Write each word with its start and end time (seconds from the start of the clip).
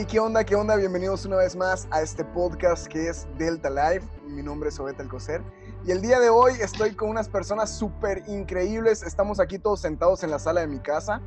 Hey, 0.00 0.06
¿qué 0.08 0.18
onda? 0.18 0.42
¿Qué 0.42 0.54
onda? 0.54 0.76
Bienvenidos 0.76 1.26
una 1.26 1.36
vez 1.36 1.54
más 1.54 1.86
a 1.90 2.00
este 2.00 2.24
podcast 2.24 2.86
que 2.86 3.10
es 3.10 3.28
Delta 3.36 3.68
Live. 3.68 4.00
Mi 4.28 4.42
nombre 4.42 4.70
es 4.70 4.80
Obeta 4.80 5.02
Alcocer. 5.02 5.42
Y 5.84 5.90
el 5.90 6.00
día 6.00 6.18
de 6.18 6.30
hoy 6.30 6.54
estoy 6.58 6.94
con 6.94 7.10
unas 7.10 7.28
personas 7.28 7.76
súper 7.76 8.22
increíbles. 8.26 9.02
Estamos 9.02 9.40
aquí 9.40 9.58
todos 9.58 9.82
sentados 9.82 10.24
en 10.24 10.30
la 10.30 10.38
sala 10.38 10.62
de 10.62 10.68
mi 10.68 10.80
casa, 10.80 11.20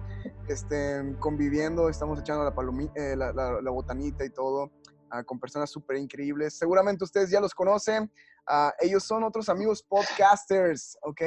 este, 0.48 1.16
conviviendo, 1.20 1.88
estamos 1.88 2.20
echando 2.20 2.44
la, 2.44 2.92
eh, 2.96 3.16
la, 3.16 3.70
botanita 3.70 4.26
y 4.26 4.32
todo, 4.32 4.72
ah, 5.12 5.24
con 5.24 5.40
personas 5.40 5.70
súper 5.70 5.98
increíbles. 5.98 6.58
Seguramente 6.58 7.04
ustedes 7.04 7.30
ya 7.30 7.40
los 7.40 7.54
conocen. 7.54 8.12
Ah, 8.48 8.74
ellos 8.80 9.04
son 9.04 9.24
otros 9.24 9.50
amigos 9.50 9.84
podcasters, 9.84 10.98
¿ok? 11.04 11.22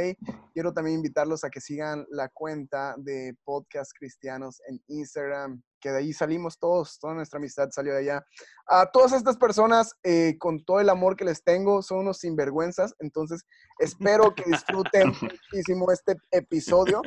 Quiero 0.52 0.72
también 0.72 0.96
invitarlos 0.96 1.44
a 1.44 1.50
que 1.50 1.60
sigan 1.60 2.04
la 2.10 2.28
cuenta 2.28 2.96
de 2.98 3.36
Podcast 3.44 3.92
Cristianos 3.96 4.60
en 4.66 4.82
Instagram, 4.88 5.62
que 5.86 5.92
de 5.92 5.98
ahí 5.98 6.12
salimos 6.12 6.58
todos, 6.58 6.98
toda 6.98 7.14
nuestra 7.14 7.38
amistad 7.38 7.68
salió 7.70 7.92
de 7.92 8.00
allá. 8.00 8.26
A 8.66 8.90
todas 8.90 9.12
estas 9.12 9.36
personas, 9.36 9.94
eh, 10.02 10.36
con 10.36 10.64
todo 10.64 10.80
el 10.80 10.88
amor 10.88 11.14
que 11.14 11.24
les 11.24 11.44
tengo, 11.44 11.80
son 11.80 11.98
unos 11.98 12.18
sinvergüenzas, 12.18 12.92
entonces 12.98 13.44
espero 13.78 14.34
que 14.34 14.42
disfruten 14.50 15.12
muchísimo 15.52 15.92
este 15.92 16.16
episodio. 16.32 17.02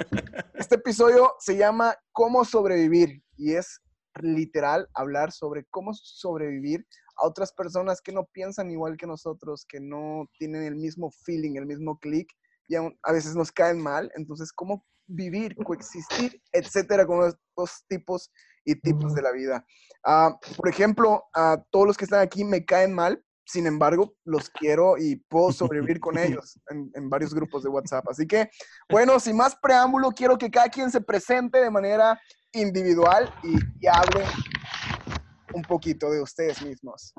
Este 0.53 0.75
episodio 0.75 1.33
se 1.39 1.57
llama 1.57 1.93
¿Cómo 2.13 2.45
sobrevivir? 2.45 3.21
Y 3.35 3.55
es 3.55 3.81
literal 4.21 4.87
hablar 4.93 5.33
sobre 5.33 5.65
cómo 5.69 5.93
sobrevivir 5.93 6.85
a 7.17 7.27
otras 7.27 7.51
personas 7.51 7.99
que 7.99 8.13
no 8.13 8.29
piensan 8.31 8.71
igual 8.71 8.95
que 8.95 9.07
nosotros, 9.07 9.65
que 9.67 9.81
no 9.81 10.29
tienen 10.37 10.63
el 10.63 10.77
mismo 10.77 11.11
feeling, 11.25 11.57
el 11.57 11.65
mismo 11.65 11.99
click, 11.99 12.31
y 12.69 12.75
a 12.75 13.11
veces 13.11 13.35
nos 13.35 13.51
caen 13.51 13.81
mal. 13.81 14.09
Entonces, 14.15 14.53
¿cómo 14.53 14.85
vivir, 15.09 15.55
coexistir, 15.55 16.41
etcétera, 16.53 17.05
con 17.05 17.27
estos 17.27 17.83
tipos 17.87 18.31
y 18.71 18.79
tipos 18.79 19.13
de 19.13 19.21
la 19.21 19.31
vida? 19.31 19.65
Ah, 20.05 20.37
por 20.57 20.69
ejemplo, 20.69 21.25
a 21.33 21.63
todos 21.69 21.87
los 21.87 21.97
que 21.97 22.05
están 22.05 22.21
aquí 22.21 22.43
me 22.43 22.65
caen 22.65 22.93
mal, 22.93 23.23
sin 23.45 23.65
embargo, 23.65 24.15
los 24.23 24.49
quiero 24.49 24.97
y 24.97 25.15
puedo 25.15 25.51
sobrevivir 25.51 25.99
con 25.99 26.17
ellos 26.17 26.59
en, 26.69 27.09
varios 27.09 27.33
grupos 27.33 27.63
de 27.63 27.69
WhatsApp. 27.69 28.07
Así 28.09 28.27
que, 28.27 28.49
bueno, 28.89 29.19
sin 29.19 29.35
más 29.35 29.55
preámbulo, 29.55 30.11
quiero 30.11 30.37
que 30.37 30.51
cada 30.51 30.69
quien 30.69 30.91
se 30.91 31.01
presente 31.01 31.59
de 31.59 31.69
manera 31.69 32.19
individual 32.51 33.33
y, 33.43 33.55
y 33.79 33.87
hable 33.87 34.25
un 35.53 35.61
poquito 35.63 36.11
de 36.11 36.21
ustedes 36.21 36.61
mismos. 36.61 37.13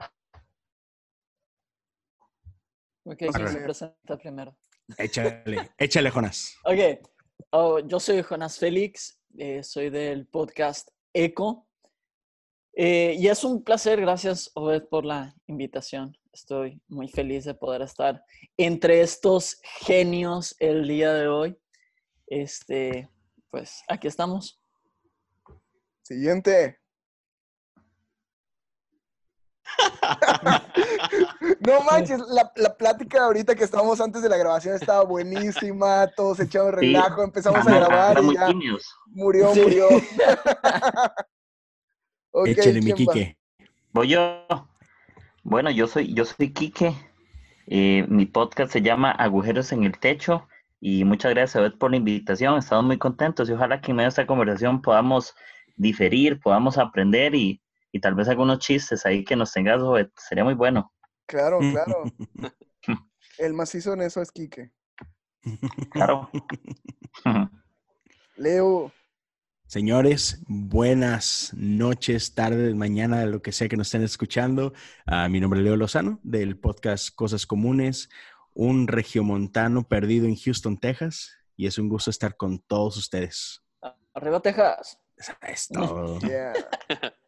Ok, 3.05 3.17
¿quién 3.19 3.49
se 3.49 3.61
presenta 3.61 4.17
primero? 4.19 4.57
Échale, 4.99 5.71
échale, 5.79 6.11
Jonas. 6.11 6.55
Ok, 6.65 7.09
oh, 7.51 7.79
yo 7.81 7.99
soy 7.99 8.23
Jonas 8.23 8.59
Félix, 8.59 9.19
eh, 9.39 9.63
soy 9.63 9.91
del 9.91 10.27
podcast 10.27 10.89
Eco. 11.13 11.67
Eh, 12.75 13.17
y 13.19 13.29
es 13.29 13.45
un 13.45 13.63
placer, 13.63 14.01
gracias 14.01 14.51
Obed 14.55 14.85
por 14.89 15.05
la 15.05 15.35
invitación. 15.47 16.17
Estoy 16.33 16.81
muy 16.89 17.09
feliz 17.09 17.45
de 17.45 17.55
poder 17.55 17.83
estar 17.83 18.23
entre 18.57 19.01
estos 19.01 19.61
genios 19.81 20.55
el 20.61 20.87
día 20.87 21.13
de 21.13 21.29
hoy. 21.29 21.59
Este, 22.27 23.09
pues 23.51 23.83
aquí 23.89 24.07
estamos. 24.07 24.61
Siguiente. 26.03 26.80
No 31.71 31.81
manches, 31.83 32.21
la, 32.29 32.53
la, 32.57 32.77
plática 32.77 33.25
ahorita 33.25 33.55
que 33.55 33.65
estábamos 33.65 34.01
antes 34.01 34.23
de 34.23 34.29
la 34.29 34.37
grabación 34.37 34.75
estaba 34.75 35.05
buenísima, 35.05 36.07
todos 36.17 36.41
echados 36.41 36.75
relajo, 36.75 37.23
empezamos 37.23 37.67
a 37.67 37.75
grabar 37.75 38.23
y 38.23 38.35
ya 38.35 38.49
murió, 39.07 39.55
murió. 39.55 39.89
Échale 42.47 42.81
mi 42.81 42.93
Quique. 42.93 43.37
Voy 43.93 44.09
yo. 44.09 44.47
Bueno, 45.43 45.71
yo 45.71 45.87
soy, 45.87 46.13
yo 46.15 46.25
soy 46.25 46.53
Quique. 46.53 46.95
Eh, 47.67 48.05
mi 48.09 48.27
podcast 48.27 48.73
se 48.73 48.83
llama 48.83 49.11
Agujeros 49.13 49.73
en 49.73 49.85
el 49.85 49.99
Techo 49.99 50.47
y 50.81 51.05
muchas 51.05 51.35
gracias 51.35 51.65
a 51.65 51.71
por 51.77 51.91
la 51.91 51.97
invitación. 51.97 52.59
Estamos 52.59 52.85
muy 52.85 52.99
contentos 52.99 53.49
y 53.49 53.53
ojalá 53.53 53.81
que 53.81 53.91
en 53.91 53.97
medio 53.97 54.07
de 54.07 54.11
esta 54.11 54.27
conversación 54.27 54.83
podamos 54.83 55.35
diferir, 55.77 56.41
podamos 56.41 56.79
aprender 56.79 57.35
y, 57.35 57.61
y 57.93 58.01
tal 58.01 58.15
vez 58.15 58.29
algunos 58.29 58.59
chistes 58.59 59.07
ahí 59.07 59.25
que 59.25 59.37
nos 59.37 59.53
tengas, 59.53 59.83
sería 60.17 60.45
muy 60.45 60.55
bueno. 60.55 60.93
Claro, 61.31 61.61
claro. 61.61 62.03
El 63.39 63.55
macizo 63.55 63.93
en 63.93 64.03
eso 64.03 64.21
es 64.21 64.33
Quique. 64.33 64.73
Claro. 65.93 66.29
Leo. 68.37 68.93
Señores, 69.69 70.43
buenas 70.49 71.53
noches, 71.55 72.35
tardes, 72.35 72.75
mañana, 72.75 73.25
lo 73.27 73.43
que 73.43 73.53
sea 73.53 73.69
que 73.69 73.77
nos 73.77 73.87
estén 73.87 74.03
escuchando. 74.03 74.73
Uh, 75.07 75.29
mi 75.29 75.39
nombre 75.39 75.61
es 75.61 75.65
Leo 75.65 75.77
Lozano, 75.77 76.19
del 76.25 76.59
podcast 76.59 77.15
Cosas 77.15 77.47
Comunes, 77.47 78.11
un 78.53 78.89
regiomontano 78.89 79.87
perdido 79.87 80.27
en 80.27 80.35
Houston, 80.35 80.79
Texas, 80.79 81.39
y 81.57 81.69
es 81.69 81.79
un 81.79 81.89
gusto 81.89 82.11
estar 82.11 82.37
con 82.37 82.59
todos 82.59 82.97
ustedes. 82.97 83.63
Arriba, 84.15 84.41
Texas. 84.41 84.99
Es 85.43 85.69
todo. 85.69 86.19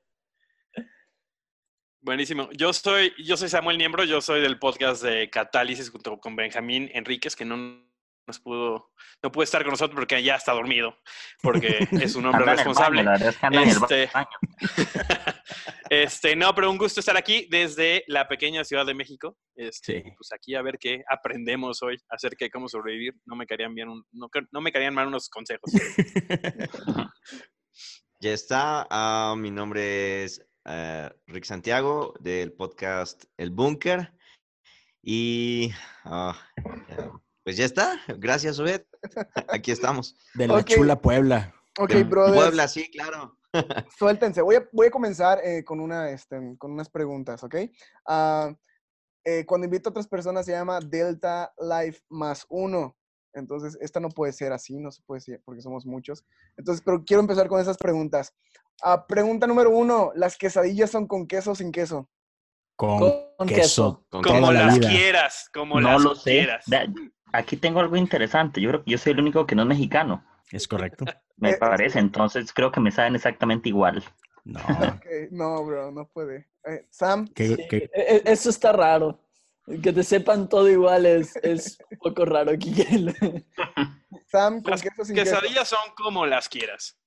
Buenísimo. 2.05 2.51
Yo 2.51 2.73
soy, 2.73 3.13
yo 3.17 3.37
soy 3.37 3.49
Samuel 3.49 3.79
Niembro, 3.79 4.03
yo 4.03 4.21
soy 4.21 4.41
del 4.41 4.59
podcast 4.59 5.05
de 5.05 5.31
Catálisis 5.31 5.89
junto 5.89 6.19
con 6.19 6.35
Benjamín 6.35 6.91
Enríquez, 6.93 7.37
que 7.37 7.45
no 7.45 7.57
nos 8.27 8.41
pudo, 8.41 8.91
no 9.23 9.31
puede 9.31 9.45
estar 9.45 9.63
con 9.63 9.71
nosotros 9.71 9.95
porque 9.95 10.21
ya 10.21 10.35
está 10.35 10.53
dormido, 10.53 10.99
porque 11.43 11.79
es 12.11 12.17
un 12.17 12.27
hombre 12.27 12.45
responsable. 12.45 13.05
este, 13.53 14.11
este, 15.91 16.35
no, 16.35 16.53
pero 16.57 16.73
un 16.73 16.77
gusto 16.77 16.99
estar 16.99 17.17
aquí 17.17 17.47
desde 17.49 18.03
la 18.09 18.27
pequeña 18.27 18.65
Ciudad 18.65 18.85
de 18.85 18.95
México. 18.95 19.39
Este, 19.55 20.03
Pues 20.03 20.33
aquí 20.33 20.57
a 20.57 20.63
ver 20.63 20.79
qué 20.81 21.05
aprendemos 21.09 21.85
hoy 21.85 21.97
acerca 22.09 22.45
de 22.45 22.51
cómo 22.51 22.69
sobrevivir. 22.69 23.15
No 23.27 23.37
me 23.37 23.47
caerían 23.47 23.77
bien, 23.77 23.87
no, 24.11 24.29
no 24.51 24.61
me 24.61 24.73
caerían 24.73 24.95
mal 24.95 25.07
unos 25.07 25.29
consejos. 25.29 25.71
ya 28.21 28.33
está. 28.33 28.89
Ah, 28.91 29.37
mi 29.39 29.53
nombre 29.53 30.25
es 30.25 30.45
eh, 30.65 31.11
Rick 31.27 31.45
Santiago 31.45 32.15
del 32.21 32.53
podcast 32.53 33.25
El 33.37 33.51
Búnker. 33.51 34.13
Y 35.03 35.73
ah, 36.05 36.37
pues 37.45 37.57
ya 37.57 37.65
está. 37.65 38.01
Gracias, 38.19 38.59
Obed. 38.59 38.83
Aquí 39.49 39.71
estamos. 39.71 40.17
De 40.35 40.47
la 40.47 40.65
chula 40.65 41.01
Puebla. 41.01 41.55
Ok. 41.79 41.93
Puebla, 42.09 42.69
sí, 42.69 42.91
claro. 42.91 43.37
Suéltense. 43.99 44.43
Voy 44.43 44.57
a, 44.57 44.69
voy 44.73 44.87
a 44.87 44.91
comenzar 44.91 45.41
eh, 45.45 45.65
con, 45.65 45.81
una, 45.81 46.11
este, 46.11 46.57
con 46.59 46.73
unas 46.73 46.89
preguntas, 46.89 47.43
¿ok? 47.43 47.57
Ah, 48.07 48.55
eh, 49.25 49.45
cuando 49.47 49.67
invito 49.67 49.89
a 49.89 49.91
otras 49.91 50.09
personas 50.09 50.47
se 50.47 50.53
llama 50.53 50.81
Delta 50.81 51.53
Life 51.59 52.01
más 52.09 52.47
uno. 52.49 52.97
Entonces, 53.35 53.79
esta 53.81 54.01
no 54.01 54.09
puede 54.09 54.33
ser 54.33 54.53
así, 54.53 54.79
no 54.79 54.91
se 54.91 55.03
puede 55.03 55.21
ser 55.21 55.41
porque 55.45 55.63
somos 55.63 55.87
muchos. 55.87 56.25
Entonces, 56.57 56.83
pero 56.85 57.05
quiero 57.05 57.21
empezar 57.21 57.49
con 57.49 57.61
esas 57.61 57.77
preguntas. 57.77 58.35
Ah, 58.83 59.07
pregunta 59.07 59.47
número 59.47 59.71
uno, 59.71 60.13
¿las 60.15 60.37
quesadillas 60.37 60.91
son 60.91 61.07
con 61.07 61.27
queso 61.27 61.53
o 61.53 61.55
sin 61.55 61.73
queso? 61.73 62.09
Con, 62.77 63.01
queso. 63.47 64.07
como 64.11 64.53
las 64.53 64.79
quieras, 64.79 65.49
como 65.53 65.81
no 65.81 65.93
las 65.93 66.03
lo 66.03 66.15
quieras. 66.15 66.65
Aquí 67.33 67.57
tengo 67.57 67.81
algo 67.81 67.97
interesante. 67.97 68.61
Yo 68.61 68.69
creo 68.71 68.85
que 68.85 68.91
yo 68.91 68.99
soy 68.99 69.13
el 69.13 69.21
único 69.21 69.47
que 69.47 69.55
no 69.55 69.63
es 69.63 69.69
mexicano. 69.69 70.25
Es 70.51 70.69
correcto. 70.69 71.05
Me 71.37 71.51
eh, 71.51 71.57
parece, 71.59 71.99
entonces 71.99 72.53
creo 72.53 72.71
que 72.71 72.79
me 72.79 72.93
saben 72.93 73.17
exactamente 73.17 73.69
igual. 73.69 74.05
No. 74.45 74.61
No, 75.31 75.65
bro, 75.65 75.91
no 75.91 76.07
puede. 76.07 76.49
Eh, 76.65 76.87
Sam. 76.91 77.29
E, 77.35 77.89
e, 77.93 78.23
eso 78.27 78.51
está 78.51 78.73
raro. 78.73 79.19
Que 79.83 79.93
te 79.93 80.03
sepan 80.03 80.49
todo 80.49 80.69
igual 80.69 81.07
es, 81.07 81.37
es 81.37 81.79
un 81.91 81.99
poco 81.99 82.25
raro, 82.25 82.57
Kike. 82.59 83.05
Sam, 84.27 84.63
¿con 84.63 84.71
las 84.71 84.83
queso 84.83 85.05
sin 85.05 85.15
quesadillas 85.15 85.69
son 85.69 85.95
como 85.95 86.27
las 86.27 86.49
quieras. 86.49 86.99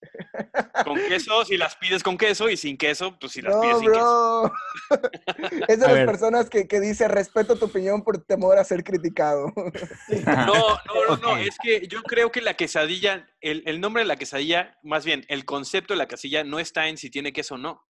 Con 0.86 0.96
queso, 1.08 1.44
si 1.44 1.58
las 1.58 1.76
pides 1.76 2.04
con 2.04 2.18
queso, 2.18 2.50
y 2.50 2.56
sin 2.56 2.78
queso, 2.78 3.18
pues 3.20 3.34
si 3.34 3.42
las 3.42 3.56
pides 3.56 3.80
sin 3.80 3.92
queso. 3.92 4.54
es 5.68 5.80
de 5.80 5.88
las 5.88 6.06
personas 6.06 6.50
que, 6.50 6.68
que 6.68 6.80
dice 6.80 7.08
respeto 7.08 7.58
tu 7.58 7.66
opinión 7.66 8.04
por 8.04 8.24
temor 8.24 8.58
a 8.58 8.64
ser 8.64 8.84
criticado. 8.84 9.52
no, 9.56 10.46
no, 10.46 11.06
no, 11.10 11.18
no, 11.18 11.38
es 11.38 11.58
que 11.62 11.88
yo 11.88 12.04
creo 12.04 12.32
que 12.32 12.42
la 12.42 12.54
quesadilla, 12.54 13.28
el, 13.42 13.64
el 13.66 13.82
nombre 13.82 14.04
de 14.04 14.08
la 14.08 14.18
quesadilla, 14.18 14.78
más 14.84 15.04
bien, 15.04 15.26
el 15.28 15.46
concepto 15.46 15.94
de 15.94 15.98
la 15.98 16.08
quesadilla 16.08 16.44
no 16.44 16.60
está 16.60 16.88
en 16.88 16.98
si 16.98 17.10
tiene 17.10 17.34
queso 17.34 17.56
o 17.56 17.58
no 17.58 17.86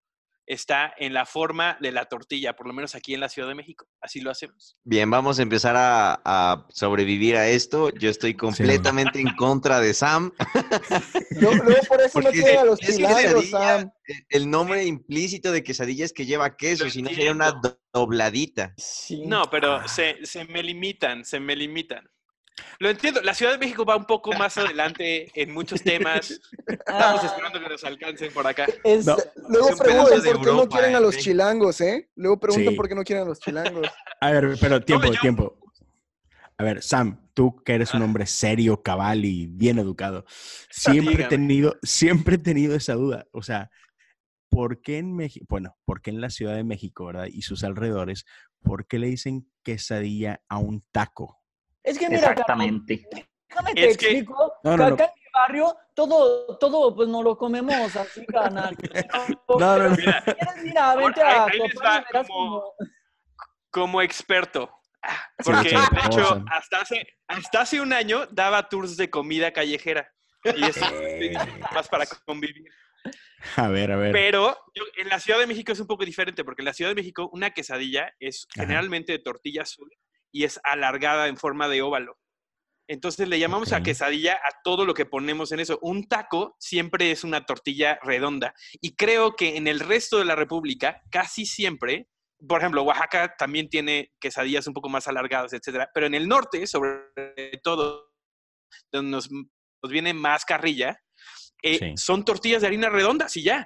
está 0.48 0.94
en 0.98 1.14
la 1.14 1.26
forma 1.26 1.78
de 1.82 1.92
la 1.92 2.06
tortilla, 2.06 2.56
por 2.56 2.68
lo 2.68 2.74
menos 2.74 2.96
aquí 2.96 3.14
en 3.14 3.20
la 3.20 3.30
Ciudad 3.30 3.48
de 3.48 3.56
México. 3.56 3.88
Así 4.02 4.22
lo 4.22 4.32
hacemos. 4.32 4.78
Bien, 4.84 5.10
vamos 5.10 5.40
a 5.40 5.42
empezar 5.42 5.76
a, 5.78 6.66
sobrevivir 6.70 7.36
a 7.36 7.48
esto. 7.48 7.90
Yo 7.92 8.10
estoy 8.10 8.36
completamente 8.36 9.20
en 9.20 9.36
contra 9.36 9.80
de 9.80 9.94
Sam. 9.94 10.32
Yo, 11.42 11.52
por 11.88 12.02
eso 12.02 12.22
no 12.22 12.32
tiene 12.32 12.58
a 12.58 12.66
los 12.66 12.80
pilangos, 12.80 13.50
Sam. 13.50 13.92
El 14.30 14.50
nombre 14.50 14.86
implícito 14.86 15.52
de 15.52 15.64
quesadilla 15.64 16.06
es 16.06 16.14
que 16.14 16.26
lleva 16.26 16.56
queso, 16.56 16.90
si 16.90 17.02
no 17.02 17.10
sería 17.10 17.32
una 17.32 17.60
dobladita. 17.94 18.76
No, 19.26 19.50
pero 19.50 19.88
se, 19.88 20.18
me 20.50 20.62
limitan, 20.62 21.26
se 21.26 21.40
me 21.40 21.56
limitan. 21.56 22.08
Lo 22.80 22.90
entiendo. 22.90 23.22
La 23.22 23.34
Ciudad 23.34 23.52
de 23.52 23.58
México 23.58 23.86
va 23.86 23.96
un 23.98 24.06
poco 24.06 24.32
más 24.34 24.58
adelante 24.58 25.30
en 25.40 25.54
muchos 25.54 25.82
temas. 25.84 26.32
Estamos 26.68 26.80
Ah, 26.88 27.22
esperando 27.26 27.60
que 27.60 27.70
nos 27.70 27.84
alcancen 27.84 28.34
por 28.34 28.48
acá. 28.48 28.66
es- 28.84 29.06
No. 29.06 29.18
Luego 29.50 29.76
preguntan 29.78 30.22
por 30.24 30.42
qué 30.46 30.52
no 30.54 30.68
quieren 30.70 30.96
a 30.96 31.00
los 31.00 31.16
eh. 31.16 31.20
chilangos, 31.20 31.82
¿eh? 31.82 32.10
Luego 32.16 32.40
preguntan 32.40 32.74
Sí. 32.74 32.78
por 32.78 32.88
qué 32.88 32.96
no 32.96 33.04
quieren 33.04 33.24
a 33.26 33.28
los 33.28 33.40
chilangos. 33.40 33.88
A 34.22 34.32
ver, 34.32 34.58
pero 34.60 34.82
tiempo, 34.82 35.08
yo- 35.12 35.20
tiempo. 35.20 35.60
A 36.58 36.64
ver, 36.64 36.82
Sam, 36.82 37.30
tú 37.34 37.62
que 37.66 37.74
eres 37.74 37.94
un 37.94 38.02
Ah. 38.02 38.06
hombre 38.06 38.26
serio, 38.26 38.82
cabal 38.82 39.26
y 39.26 39.48
bien 39.48 39.78
educado, 39.78 40.26
siempre 40.70 41.24
he 41.26 41.28
tenido, 41.28 41.76
siempre 41.84 42.36
he 42.36 42.40
tenido 42.40 42.76
esa 42.76 42.94
duda. 42.94 43.28
O 43.32 43.42
sea, 43.44 43.70
¿por 44.50 44.82
qué 44.82 44.98
en 45.00 45.14
México, 45.14 45.46
bueno, 45.50 45.76
por 45.84 46.02
qué 46.02 46.12
en 46.12 46.22
la 46.22 46.30
Ciudad 46.30 46.56
de 46.56 46.64
México, 46.64 47.06
verdad? 47.08 47.28
Y 47.30 47.42
sus 47.42 47.66
alrededores, 47.66 48.24
¿por 48.64 48.88
qué 48.88 49.00
le 49.00 49.08
dicen 49.08 49.52
quesadilla 49.64 50.42
a 50.48 50.58
un 50.60 50.86
taco? 50.94 51.42
Es 51.86 51.98
que 52.00 52.10
mira, 52.10 52.22
Carlos, 52.22 52.40
Exactamente. 52.42 53.08
déjame 53.50 53.74
te 53.74 53.86
Es 53.90 53.96
explico. 53.96 54.54
No, 54.64 54.72
que 54.72 54.78
no, 54.78 54.90
no. 54.90 54.94
acá 54.96 55.04
en 55.06 55.12
mi 55.16 55.30
barrio 55.34 55.78
todo, 55.94 56.58
todo 56.58 56.96
pues 56.96 57.08
no 57.08 57.24
lo 57.24 57.38
comemos 57.38 57.96
así, 57.96 58.26
carnal. 58.26 58.76
No, 59.60 59.78
no, 59.78 59.90
no. 59.90 59.96
Mira. 59.96 60.24
Mira, 60.64 60.96
vente 60.96 61.22
a 61.22 61.46
ahí- 61.46 61.60
les 61.60 61.76
va 61.76 62.04
como- 62.12 62.26
como- 62.28 62.74
como 63.70 64.02
experto. 64.02 64.70
Sí, 65.40 65.52
Porque, 65.52 65.70
de 65.70 66.06
hecho, 66.08 66.44
hasta 66.52 66.82
hace, 66.82 67.08
hasta 67.28 67.62
hace 67.62 67.80
un 67.80 67.94
año 67.94 68.26
daba 68.32 68.68
tours 68.70 68.98
de 68.98 69.10
comida 69.10 69.52
callejera. 69.52 70.12
Y 70.44 70.64
eso 70.66 70.86
más 71.74 71.88
para 71.88 72.06
convivir. 72.26 72.66
A 73.58 73.68
ver, 73.68 73.92
a 73.92 73.98
ver. 73.98 74.12
Pero 74.12 74.58
yo- 74.74 74.84
en 74.98 75.10
la 75.10 75.20
Ciudad 75.20 75.38
de 75.40 75.46
México 75.46 75.72
es 75.72 75.80
un 75.80 75.86
poco 75.86 76.04
diferente, 76.06 76.44
porque 76.44 76.62
en 76.64 76.66
la 76.66 76.74
Ciudad 76.74 76.90
de 76.90 76.96
México 76.96 77.30
una 77.32 77.52
quesadilla 77.52 78.12
es 78.20 78.48
Ajá. 78.56 78.64
generalmente 78.66 79.12
de 79.12 79.20
tortilla 79.20 79.62
azul 79.62 79.92
y 80.36 80.44
es 80.44 80.60
alargada 80.66 81.30
en 81.30 81.38
forma 81.38 81.70
de 81.70 81.82
óvalo. 81.82 82.20
Entonces 82.90 83.30
le 83.30 83.40
llamamos 83.40 83.72
a 83.72 83.82
quesadilla 83.82 84.34
a 84.34 84.62
todo 84.66 84.86
lo 84.86 84.94
que 84.94 85.06
ponemos 85.06 85.54
en 85.54 85.62
eso. 85.62 85.80
Un 85.82 86.08
taco 86.10 86.58
siempre 86.60 87.10
es 87.12 87.24
una 87.24 87.46
tortilla 87.46 87.98
redonda. 88.04 88.54
Y 88.82 88.96
creo 88.98 89.36
que 89.38 89.56
en 89.56 89.68
el 89.68 89.80
resto 89.80 90.20
de 90.20 90.26
la 90.26 90.36
República, 90.36 91.02
casi 91.10 91.46
siempre, 91.46 92.10
por 92.48 92.60
ejemplo, 92.60 92.84
Oaxaca 92.84 93.34
también 93.38 93.70
tiene 93.70 94.12
quesadillas 94.20 94.68
un 94.68 94.74
poco 94.74 94.90
más 94.90 95.08
alargadas, 95.08 95.54
etcétera. 95.54 95.90
Pero 95.94 96.06
en 96.06 96.14
el 96.16 96.28
norte, 96.28 96.68
sobre 96.68 97.00
todo, 97.64 98.12
donde 98.92 99.10
nos, 99.12 99.32
nos 99.32 99.92
viene 99.92 100.14
más 100.14 100.44
carrilla, 100.44 101.00
eh, 101.64 101.80
Sí. 101.80 101.94
son 101.96 102.26
tortillas 102.26 102.62
de 102.62 102.68
harina 102.68 102.90
redondas 102.90 103.38
y 103.38 103.42
ya 103.44 103.66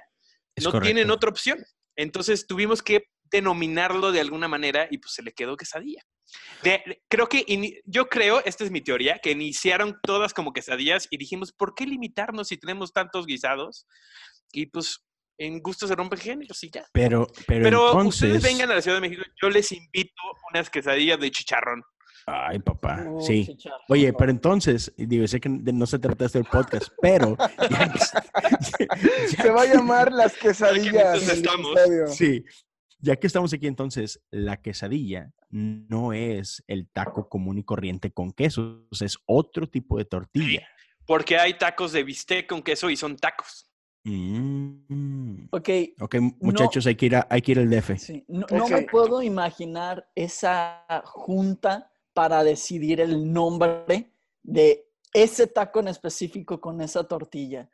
Es 0.56 0.64
no 0.64 0.70
correcto. 0.70 0.86
tienen 0.94 1.10
otra 1.10 1.30
opción. 1.30 1.58
Entonces 1.96 2.46
tuvimos 2.46 2.80
que 2.80 3.08
denominarlo 3.24 4.12
de 4.12 4.20
alguna 4.20 4.46
manera 4.48 4.86
y 4.90 4.98
pues 4.98 5.12
se 5.14 5.22
le 5.22 5.32
quedó 5.32 5.56
quesadilla. 5.56 6.02
De- 6.62 7.02
creo 7.08 7.26
que, 7.28 7.44
yo 7.86 8.08
creo, 8.08 8.42
esta 8.44 8.64
es 8.64 8.70
mi 8.70 8.80
teoría, 8.80 9.18
que 9.22 9.30
iniciaron 9.32 9.96
todas 10.02 10.34
como 10.34 10.52
quesadillas 10.52 11.06
y 11.10 11.16
dijimos, 11.16 11.52
¿por 11.52 11.74
qué 11.74 11.86
limitarnos 11.86 12.48
si 12.48 12.56
tenemos 12.56 12.92
tantos 12.92 13.26
guisados? 13.26 13.86
Y 14.52 14.66
pues 14.66 15.00
en 15.38 15.60
gusto 15.60 15.86
se 15.86 15.94
rompen 15.94 16.18
géneros 16.18 16.62
y 16.64 16.70
ya. 16.70 16.84
Pero, 16.92 17.26
pero, 17.46 17.62
Pero 17.64 17.86
entonces... 17.92 18.22
ustedes 18.34 18.42
vengan 18.42 18.70
a 18.70 18.74
la 18.74 18.82
Ciudad 18.82 18.98
de 18.98 19.08
México, 19.08 19.22
yo 19.40 19.48
les 19.48 19.72
invito 19.72 20.12
unas 20.52 20.68
quesadillas 20.68 21.18
de 21.18 21.30
chicharrón. 21.30 21.82
Ay, 22.26 22.58
papá, 22.58 23.02
Uh, 23.08 23.20
sí. 23.22 23.46
chicharrón. 23.46 23.80
Oye, 23.88 24.12
pero 24.12 24.30
entonces, 24.30 24.92
digo, 24.98 25.26
sé 25.26 25.40
que 25.40 25.48
no 25.48 25.86
se 25.86 25.98
trata 25.98 26.26
de 26.26 26.30
del 26.30 26.44
podcast, 26.44 26.88
pero 27.00 27.36
ya 27.70 27.92
Se 29.28 29.50
va 29.50 29.62
a 29.62 29.66
llamar 29.66 30.12
las 30.12 30.36
quesadillas. 30.36 31.22
Entonces 31.22 31.38
estamos. 31.38 31.78
sí, 32.14 32.44
ya 33.00 33.16
que 33.16 33.26
estamos 33.26 33.52
aquí 33.52 33.66
entonces, 33.66 34.20
la 34.30 34.60
quesadilla 34.60 35.32
no 35.50 36.12
es 36.12 36.62
el 36.66 36.88
taco 36.88 37.28
común 37.28 37.58
y 37.58 37.64
corriente 37.64 38.12
con 38.12 38.32
queso, 38.32 38.86
es 38.92 39.18
otro 39.26 39.68
tipo 39.68 39.98
de 39.98 40.04
tortilla. 40.04 40.66
Porque 41.06 41.36
hay 41.38 41.54
tacos 41.54 41.92
de 41.92 42.04
bistec 42.04 42.46
con 42.48 42.62
queso 42.62 42.88
y 42.90 42.96
son 42.96 43.16
tacos. 43.16 43.66
Mm. 44.04 45.48
Ok, 45.50 45.68
Ok, 46.00 46.16
muchachos, 46.40 46.86
hay, 46.86 46.94
que 46.96 47.06
ir 47.06 47.16
a- 47.16 47.26
hay 47.30 47.42
que 47.42 47.52
ir 47.52 47.58
al 47.58 47.68
DF. 47.70 47.98
sí, 47.98 48.24
no, 48.28 48.46
no 48.50 48.68
me 48.68 48.82
puedo 48.82 49.22
imaginar 49.22 50.08
esa 50.14 50.84
junta 51.04 51.90
para 52.14 52.42
decidir 52.44 53.00
el 53.00 53.32
nombre 53.32 54.10
de 54.42 54.86
ese 55.12 55.46
taco 55.46 55.80
en 55.80 55.88
específico 55.88 56.60
con 56.60 56.80
esa 56.80 57.04
tortilla. 57.04 57.68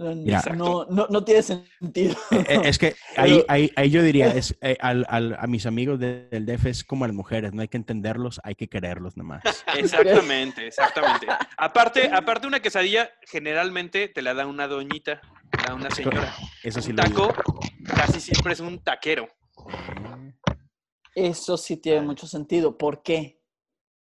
Mira. 0.00 0.42
no, 0.56 0.86
no, 0.86 1.06
no 1.10 1.24
tiene 1.24 1.42
sentido. 1.42 2.14
Eh, 2.30 2.44
eh, 2.48 2.60
es 2.64 2.78
que 2.78 2.94
ahí, 3.16 3.44
ahí, 3.48 3.70
ahí 3.76 3.90
yo 3.90 4.02
diría, 4.02 4.26
es, 4.34 4.56
eh, 4.62 4.76
al- 4.80 5.04
al- 5.08 5.36
a 5.38 5.46
mis 5.46 5.66
amigos 5.66 5.98
de- 6.00 6.26
del 6.30 6.46
DF 6.46 6.66
es 6.66 6.84
como 6.84 7.04
a 7.04 7.08
las 7.08 7.14
mujeres, 7.16 7.52
no 7.52 7.62
hay 7.62 7.68
que 7.68 7.76
entenderlos, 7.76 8.40
hay 8.44 8.54
que 8.54 8.68
quererlos 8.68 9.16
nomás. 9.16 9.42
Exactamente, 9.76 10.66
exactamente. 10.66 11.26
Aparte, 11.56 12.10
aparte 12.12 12.46
una 12.46 12.60
quesadilla 12.60 13.10
generalmente 13.22 14.08
te 14.08 14.22
la 14.22 14.34
da 14.34 14.46
una 14.46 14.66
doñita, 14.68 15.20
te 15.50 15.58
la 15.62 15.68
da 15.70 15.74
una 15.74 15.90
señora. 15.90 16.34
Eso 16.62 16.80
sí 16.80 16.90
Un 16.90 16.96
lo 16.96 17.02
taco 17.02 17.34
casi 17.96 18.20
siempre 18.20 18.52
es 18.54 18.60
un 18.60 18.78
taquero. 18.78 19.28
Eso 21.14 21.56
sí 21.56 21.76
tiene 21.76 22.02
mucho 22.02 22.26
sentido. 22.26 22.78
¿Por 22.78 23.02
qué? 23.02 23.39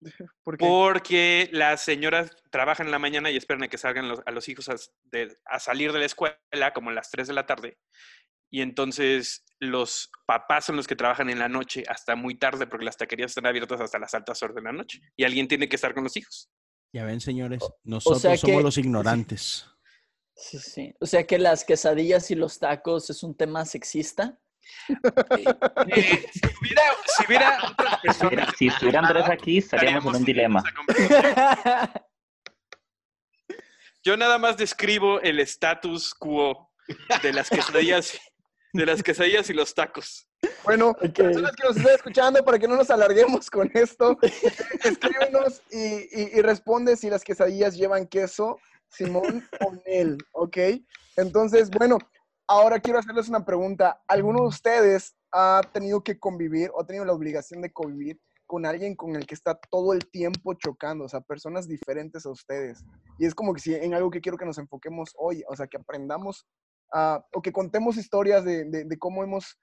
¿Por 0.44 0.58
qué? 0.58 0.66
Porque 0.66 1.50
las 1.52 1.82
señoras 1.82 2.32
trabajan 2.52 2.88
en 2.88 2.92
la 2.92 3.00
mañana 3.00 3.30
y 3.32 3.38
esperan 3.38 3.64
a 3.64 3.68
que 3.68 3.78
salgan 3.78 4.08
los- 4.10 4.22
a 4.26 4.32
los 4.32 4.48
hijos 4.50 4.70
a, 4.70 4.76
de- 5.12 5.38
a 5.46 5.60
salir 5.60 5.92
de 5.94 6.00
la 6.00 6.06
escuela 6.06 6.38
como 6.74 6.90
a 6.90 6.94
las 6.94 7.10
3 7.12 7.28
de 7.28 7.34
la 7.34 7.46
tarde. 7.46 7.78
Y 8.54 8.62
entonces 8.62 9.46
los 9.60 10.12
papás 10.26 10.66
son 10.66 10.76
los 10.76 10.88
que 10.88 10.96
trabajan 10.96 11.30
en 11.30 11.40
la 11.40 11.48
noche 11.48 11.84
hasta 11.88 12.16
muy 12.16 12.36
tarde 12.36 12.68
porque 12.68 12.86
las 12.86 12.98
taquerías 12.98 13.32
están 13.32 13.46
abiertas 13.46 13.80
hasta 13.80 14.00
las 14.00 14.14
altas 14.14 14.42
horas 14.44 14.56
de 14.56 14.62
la 14.62 14.74
noche. 14.74 15.00
Y 15.16 15.24
alguien 15.24 15.48
tiene 15.48 15.70
que 15.70 15.76
estar 15.78 15.94
con 15.94 16.04
los 16.04 16.18
hijos. 16.18 16.50
Ya 16.94 17.06
ven, 17.06 17.22
señores, 17.22 17.62
nosotros 17.84 18.22
sea 18.22 18.36
somos 18.38 18.58
que- 18.58 18.64
los 18.64 18.78
ignorantes. 18.78 19.66
Sí, 20.34 20.58
sí. 20.58 20.96
O 21.00 21.06
sea 21.06 21.28
que 21.28 21.38
las 21.38 21.64
quesadillas 21.64 22.32
y 22.32 22.36
los 22.36 22.58
tacos 22.58 23.10
es 23.12 23.22
un 23.22 23.36
tema 23.36 23.64
sexista. 23.66 24.40
Eh, 25.88 26.26
si, 26.34 26.42
hubiera, 26.62 26.82
si 27.06 27.26
hubiera 27.28 27.58
otras 27.72 28.00
personas... 28.00 28.50
Si 28.58 28.68
estuviera 28.68 29.00
Andrés 29.00 29.26
aquí, 29.30 29.58
estaríamos 29.60 30.06
en 30.06 30.16
un 30.16 30.26
dilema. 30.26 30.64
Yo 34.04 34.18
nada 34.18 34.38
más 34.40 34.58
describo 34.58 35.20
el 35.22 35.40
status 35.42 36.14
quo 36.16 36.72
de 37.22 37.34
las 37.34 37.50
quesadillas, 37.50 38.20
de 38.74 38.86
las 38.86 39.04
quesadillas 39.04 39.50
y 39.50 39.54
los 39.54 39.74
tacos. 39.76 40.28
Bueno, 40.64 40.90
Ok. 40.90 41.14
personas 41.14 41.52
que 41.56 41.68
nos 41.68 41.78
están 41.78 41.94
escuchando, 41.96 42.44
para 42.44 42.58
que 42.58 42.68
no 42.68 42.76
nos 42.76 42.90
alarguemos 42.90 43.50
con 43.50 43.70
esto, 43.76 44.18
escríbenos 44.84 45.62
y, 45.72 45.78
y- 45.78 46.30
y 46.34 46.42
responde 46.42 46.96
si 46.98 47.10
las 47.12 47.24
quesadillas 47.24 47.76
llevan 47.78 48.08
queso, 48.08 48.60
Simón 48.90 49.48
o 49.60 49.74
Nel, 49.86 50.18
¿ok? 50.32 50.58
Entonces, 51.18 51.70
bueno, 51.70 52.00
ahora 52.52 52.80
quiero 52.80 53.00
hacerles 53.00 53.30
una 53.30 53.46
pregunta. 53.46 54.02
¿Alguno 54.08 54.42
de 54.42 54.48
ustedes 54.48 55.16
ha 55.32 55.62
tenido 55.74 56.04
que 56.04 56.20
convivir 56.20 56.70
o 56.74 56.82
ha 56.82 56.86
tenido 56.86 57.06
la 57.06 57.14
obligación 57.14 57.62
de 57.62 57.72
convivir 57.72 58.20
con 58.46 58.66
alguien 58.66 58.96
con 58.96 59.16
el 59.16 59.26
que 59.26 59.34
está 59.36 59.58
todo 59.70 59.94
el 59.94 60.10
tiempo 60.10 60.54
chocando? 60.56 61.06
O 61.06 61.10
sea, 61.10 61.22
personas 61.22 61.68
diferentes 61.68 62.26
a 62.26 62.30
ustedes. 62.30 62.84
Y 63.18 63.26
es 63.26 63.34
como 63.34 63.54
que 63.54 63.62
si 63.62 63.74
en 63.74 63.94
algo 63.94 64.10
que 64.12 64.20
quiero 64.22 64.38
que 64.38 64.46
nos 64.46 64.58
enfoquemos 64.58 65.14
hoy, 65.18 65.44
o 65.48 65.56
sea, 65.56 65.68
que 65.68 65.78
aprendamos 65.78 66.46
ah, 66.94 67.26
o 67.34 67.42
que 67.42 67.54
contemos 67.54 67.96
historias 67.98 68.44
de, 68.44 68.66
de- 68.66 68.84
de 68.86 68.98
cómo 69.00 69.24
hemos 69.24 69.58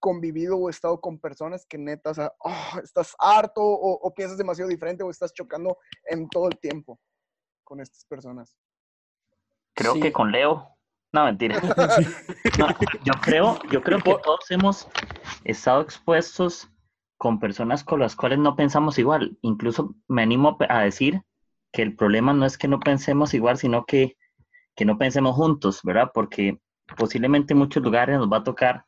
convivido 0.00 0.56
o 0.56 0.68
estado 0.68 1.00
con 1.00 1.18
personas 1.20 1.64
que 1.66 1.78
neta, 1.78 2.10
o 2.10 2.14
sea, 2.14 2.32
oh, 2.40 2.78
estás 2.82 3.14
harto 3.18 3.62
o, 3.62 3.92
o 4.02 4.14
piensas 4.14 4.36
demasiado 4.38 4.68
diferente 4.70 5.04
o 5.04 5.10
estás 5.10 5.32
chocando 5.32 5.76
en 6.06 6.28
todo 6.28 6.48
el 6.48 6.58
tiempo 6.58 6.98
con 7.62 7.80
estas 7.80 8.04
personas. 8.06 8.56
Creo 9.74 9.94
Sí. 9.94 10.00
que 10.00 10.12
con 10.12 10.32
Leo. 10.32 10.68
No, 11.12 11.24
mentira. 11.24 11.60
No, 12.58 12.66
yo 13.04 13.12
creo, 13.22 13.58
yo 13.70 13.82
creo 13.82 13.98
que 13.98 14.14
todos 14.22 14.50
hemos 14.50 14.88
estado 15.44 15.80
expuestos 15.80 16.68
con 17.16 17.38
personas 17.38 17.84
con 17.84 18.00
las 18.00 18.16
cuales 18.16 18.38
no 18.38 18.56
pensamos 18.56 18.98
igual. 18.98 19.38
Incluso 19.42 19.94
me 20.08 20.22
animo 20.22 20.56
a 20.68 20.82
decir 20.82 21.22
que 21.72 21.82
el 21.82 21.96
problema 21.96 22.32
no 22.34 22.44
es 22.44 22.58
que 22.58 22.68
no 22.68 22.80
pensemos 22.80 23.32
igual, 23.32 23.56
sino 23.56 23.84
que, 23.84 24.16
que 24.74 24.84
no 24.84 24.98
pensemos 24.98 25.34
juntos, 25.34 25.80
¿verdad? 25.82 26.10
Porque 26.12 26.58
posiblemente 26.96 27.54
en 27.54 27.58
muchos 27.58 27.82
lugares 27.82 28.18
nos 28.18 28.30
va 28.30 28.38
a 28.38 28.44
tocar 28.44 28.84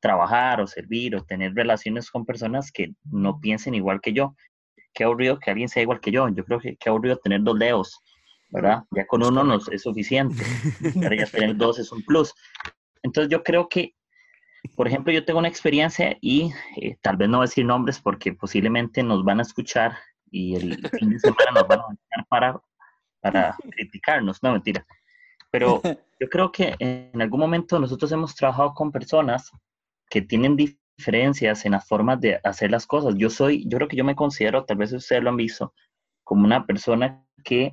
trabajar 0.00 0.60
o 0.60 0.66
servir 0.66 1.14
o 1.14 1.24
tener 1.24 1.54
relaciones 1.54 2.10
con 2.10 2.24
personas 2.24 2.72
que 2.72 2.92
no 3.04 3.38
piensen 3.40 3.74
igual 3.74 4.00
que 4.00 4.12
yo. 4.12 4.34
Qué 4.94 5.04
aburrido 5.04 5.38
que 5.38 5.50
alguien 5.50 5.68
sea 5.68 5.82
igual 5.82 6.00
que 6.00 6.10
yo. 6.10 6.28
Yo 6.28 6.44
creo 6.44 6.58
que 6.58 6.76
qué 6.76 6.88
aburrido 6.88 7.16
tener 7.18 7.42
dos 7.42 7.58
leos, 7.58 8.00
¿verdad? 8.50 8.84
Ya 8.90 9.06
con 9.06 9.24
uno 9.24 9.42
nos 9.44 9.68
es 9.68 9.82
suficiente. 9.82 10.42
Pero 11.00 11.14
ya 11.14 11.26
tener 11.26 11.56
dos 11.56 11.78
es 11.78 11.92
un 11.92 12.02
plus. 12.02 12.34
Entonces 13.02 13.30
yo 13.30 13.42
creo 13.42 13.68
que, 13.68 13.94
por 14.74 14.88
ejemplo, 14.88 15.12
yo 15.12 15.24
tengo 15.24 15.38
una 15.38 15.48
experiencia 15.48 16.16
y 16.20 16.52
eh, 16.76 16.96
tal 17.00 17.16
vez 17.16 17.28
no 17.28 17.38
voy 17.38 17.44
a 17.44 17.48
decir 17.48 17.64
nombres 17.64 18.00
porque 18.00 18.32
posiblemente 18.32 19.02
nos 19.02 19.24
van 19.24 19.38
a 19.38 19.42
escuchar 19.42 19.96
y 20.30 20.56
el 20.56 20.76
fin 21.00 21.10
de 21.10 21.18
semana 21.20 21.52
nos 21.54 21.68
van 21.68 21.80
a 21.80 21.86
buscar 21.86 22.26
para, 22.28 22.60
para 23.20 23.56
criticarnos, 23.70 24.42
no 24.42 24.52
mentira. 24.52 24.84
Pero 25.50 25.80
yo 26.20 26.28
creo 26.28 26.50
que 26.52 26.74
en 26.78 27.20
algún 27.20 27.40
momento 27.40 27.78
nosotros 27.78 28.10
hemos 28.12 28.34
trabajado 28.34 28.74
con 28.74 28.92
personas 28.92 29.50
que 30.08 30.22
tienen 30.22 30.56
diferencias 30.56 31.64
en 31.64 31.72
las 31.72 31.86
formas 31.86 32.20
de 32.20 32.40
hacer 32.44 32.70
las 32.70 32.86
cosas. 32.86 33.14
Yo 33.16 33.30
soy, 33.30 33.64
yo 33.68 33.78
creo 33.78 33.88
que 33.88 33.96
yo 33.96 34.04
me 34.04 34.16
considero, 34.16 34.64
tal 34.64 34.78
vez 34.78 34.92
ustedes 34.92 35.22
lo 35.22 35.30
han 35.30 35.36
visto, 35.36 35.74
como 36.24 36.44
una 36.44 36.66
persona 36.66 37.24
que 37.44 37.72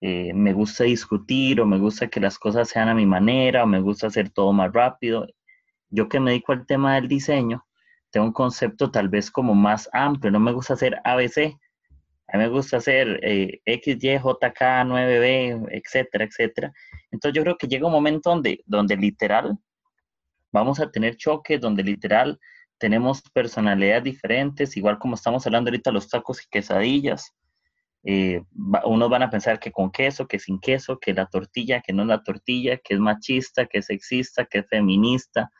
eh, 0.00 0.32
me 0.34 0.52
gusta 0.52 0.84
discutir 0.84 1.60
o 1.60 1.66
me 1.66 1.78
gusta 1.78 2.08
que 2.08 2.20
las 2.20 2.38
cosas 2.38 2.68
sean 2.68 2.88
a 2.88 2.94
mi 2.94 3.06
manera 3.06 3.64
o 3.64 3.66
me 3.66 3.80
gusta 3.80 4.06
hacer 4.06 4.30
todo 4.30 4.52
más 4.52 4.72
rápido. 4.72 5.26
Yo 5.90 6.08
que 6.08 6.20
me 6.20 6.30
dedico 6.30 6.52
al 6.52 6.66
tema 6.66 6.94
del 6.94 7.08
diseño, 7.08 7.66
tengo 8.10 8.26
un 8.26 8.32
concepto 8.32 8.90
tal 8.90 9.08
vez 9.08 9.30
como 9.30 9.54
más 9.54 9.88
amplio, 9.92 10.30
no 10.30 10.40
me 10.40 10.52
gusta 10.52 10.74
hacer 10.74 11.00
ABC, 11.04 11.58
a 12.32 12.36
mí 12.36 12.44
me 12.44 12.48
gusta 12.48 12.76
hacer 12.76 13.18
eh, 13.22 13.60
X, 13.64 13.96
Y, 14.00 14.18
JK, 14.18 14.60
9B, 14.86 15.68
etcétera, 15.72 16.24
etcétera. 16.24 16.72
Entonces 17.10 17.36
yo 17.36 17.42
creo 17.42 17.56
que 17.56 17.66
llega 17.66 17.86
un 17.86 17.92
momento 17.92 18.30
donde, 18.30 18.62
donde 18.66 18.96
literal 18.96 19.58
vamos 20.52 20.78
a 20.78 20.90
tener 20.90 21.16
choques, 21.16 21.60
donde 21.60 21.82
literal 21.82 22.38
tenemos 22.78 23.22
personalidades 23.32 24.04
diferentes, 24.04 24.76
igual 24.76 24.98
como 24.98 25.16
estamos 25.16 25.44
hablando 25.46 25.70
ahorita 25.70 25.90
los 25.90 26.08
tacos 26.08 26.42
y 26.42 26.48
quesadillas. 26.48 27.34
Eh, 28.02 28.42
unos 28.84 29.10
van 29.10 29.22
a 29.22 29.30
pensar 29.30 29.60
que 29.60 29.72
con 29.72 29.90
queso, 29.90 30.26
que 30.26 30.38
sin 30.38 30.58
queso, 30.58 30.98
que 30.98 31.12
la 31.12 31.26
tortilla, 31.26 31.80
que 31.82 31.92
no 31.92 32.02
es 32.02 32.08
la 32.08 32.22
tortilla, 32.22 32.78
que 32.78 32.94
es 32.94 33.00
machista, 33.00 33.66
que 33.66 33.78
es 33.78 33.86
sexista, 33.86 34.46
que 34.46 34.60
es 34.60 34.68
feminista, 34.68 35.50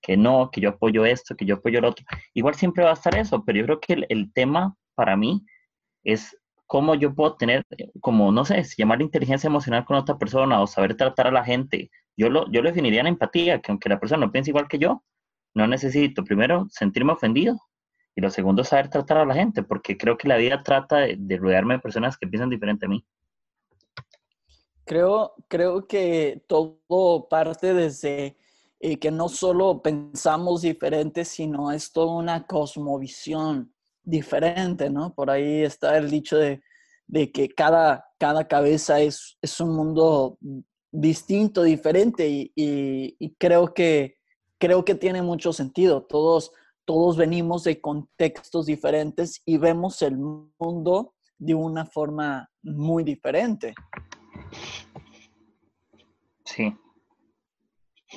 que 0.00 0.16
no, 0.16 0.50
que 0.50 0.60
yo 0.60 0.70
apoyo 0.70 1.04
esto, 1.04 1.36
que 1.36 1.44
yo 1.44 1.56
apoyo 1.56 1.80
lo 1.80 1.90
otro. 1.90 2.04
Igual 2.34 2.54
siempre 2.54 2.84
va 2.84 2.90
a 2.90 2.94
estar 2.94 3.14
eso, 3.16 3.44
pero 3.44 3.58
yo 3.58 3.64
creo 3.66 3.80
que 3.80 4.06
el, 4.08 4.32
tema 4.32 4.76
para 4.94 5.16
mí 5.16 5.44
es 6.04 6.36
cómo 6.66 6.94
yo 6.94 7.14
puedo 7.14 7.36
tener, 7.36 7.64
como, 8.00 8.32
no 8.32 8.44
sé, 8.44 8.64
si 8.64 8.76
llamar 8.80 9.02
inteligencia 9.02 9.48
emocional 9.48 9.84
con 9.84 9.96
otra 9.96 10.18
persona 10.18 10.62
o 10.62 10.66
saber 10.66 10.96
tratar 10.96 11.26
a 11.28 11.32
la 11.32 11.44
gente. 11.44 11.90
Yo 12.16 12.30
lo, 12.30 12.50
yo 12.50 12.62
lo 12.62 12.68
definiría 12.70 13.00
en 13.00 13.08
empatía, 13.08 13.60
que 13.60 13.72
aunque 13.72 13.88
la 13.88 14.00
persona 14.00 14.26
no 14.26 14.32
piense 14.32 14.50
igual 14.50 14.68
que 14.68 14.78
yo, 14.78 15.04
no 15.54 15.66
necesito 15.66 16.24
primero 16.24 16.66
sentirme 16.70 17.12
ofendido 17.12 17.58
y 18.14 18.20
lo 18.20 18.30
segundo 18.30 18.64
saber 18.64 18.88
tratar 18.88 19.18
a 19.18 19.24
la 19.24 19.34
gente, 19.34 19.62
porque 19.62 19.96
creo 19.96 20.16
que 20.16 20.28
la 20.28 20.36
vida 20.36 20.62
trata 20.62 20.98
de, 20.98 21.36
rodearme 21.36 21.74
de 21.74 21.80
personas 21.80 22.16
que 22.16 22.26
piensan 22.26 22.50
diferente 22.50 22.86
a 22.86 22.88
mí. 22.88 23.04
Creo, 24.84 25.34
creo 25.48 25.86
que 25.86 26.42
todo 26.48 27.28
parte 27.28 27.72
desde 27.74 28.36
eh, 28.80 28.98
que 28.98 29.10
no 29.10 29.28
solo 29.28 29.80
pensamos 29.82 30.62
diferente, 30.62 31.24
sino 31.24 31.70
es 31.70 31.92
toda 31.92 32.14
una 32.16 32.46
cosmovisión 32.46 33.72
diferente, 34.02 34.90
¿no? 34.90 35.14
Por 35.14 35.30
ahí 35.30 35.62
está 35.62 35.96
el 35.96 36.10
dicho 36.10 36.36
de, 36.36 36.60
que 37.32 37.48
cada, 37.48 38.08
cada 38.18 38.48
cabeza 38.48 39.00
es, 39.00 39.38
es 39.40 39.60
un 39.60 39.76
mundo 39.76 40.38
distinto, 40.90 41.62
diferente 41.62 42.26
y 42.28 43.34
creo 43.38 43.72
que 43.72 44.20
creo 44.60 44.84
que 44.84 44.94
tiene 44.94 45.22
mucho 45.22 45.52
sentido. 45.52 46.02
Todos, 46.02 46.52
todos 46.84 47.16
venimos 47.16 47.64
de 47.64 47.80
contextos 47.80 48.66
diferentes 48.66 49.42
y 49.44 49.58
vemos 49.58 50.02
el 50.02 50.16
mundo 50.16 51.14
de 51.38 51.54
una 51.54 51.86
forma 51.86 52.50
muy 52.62 53.02
diferente. 53.04 53.74
Sí. 56.44 56.76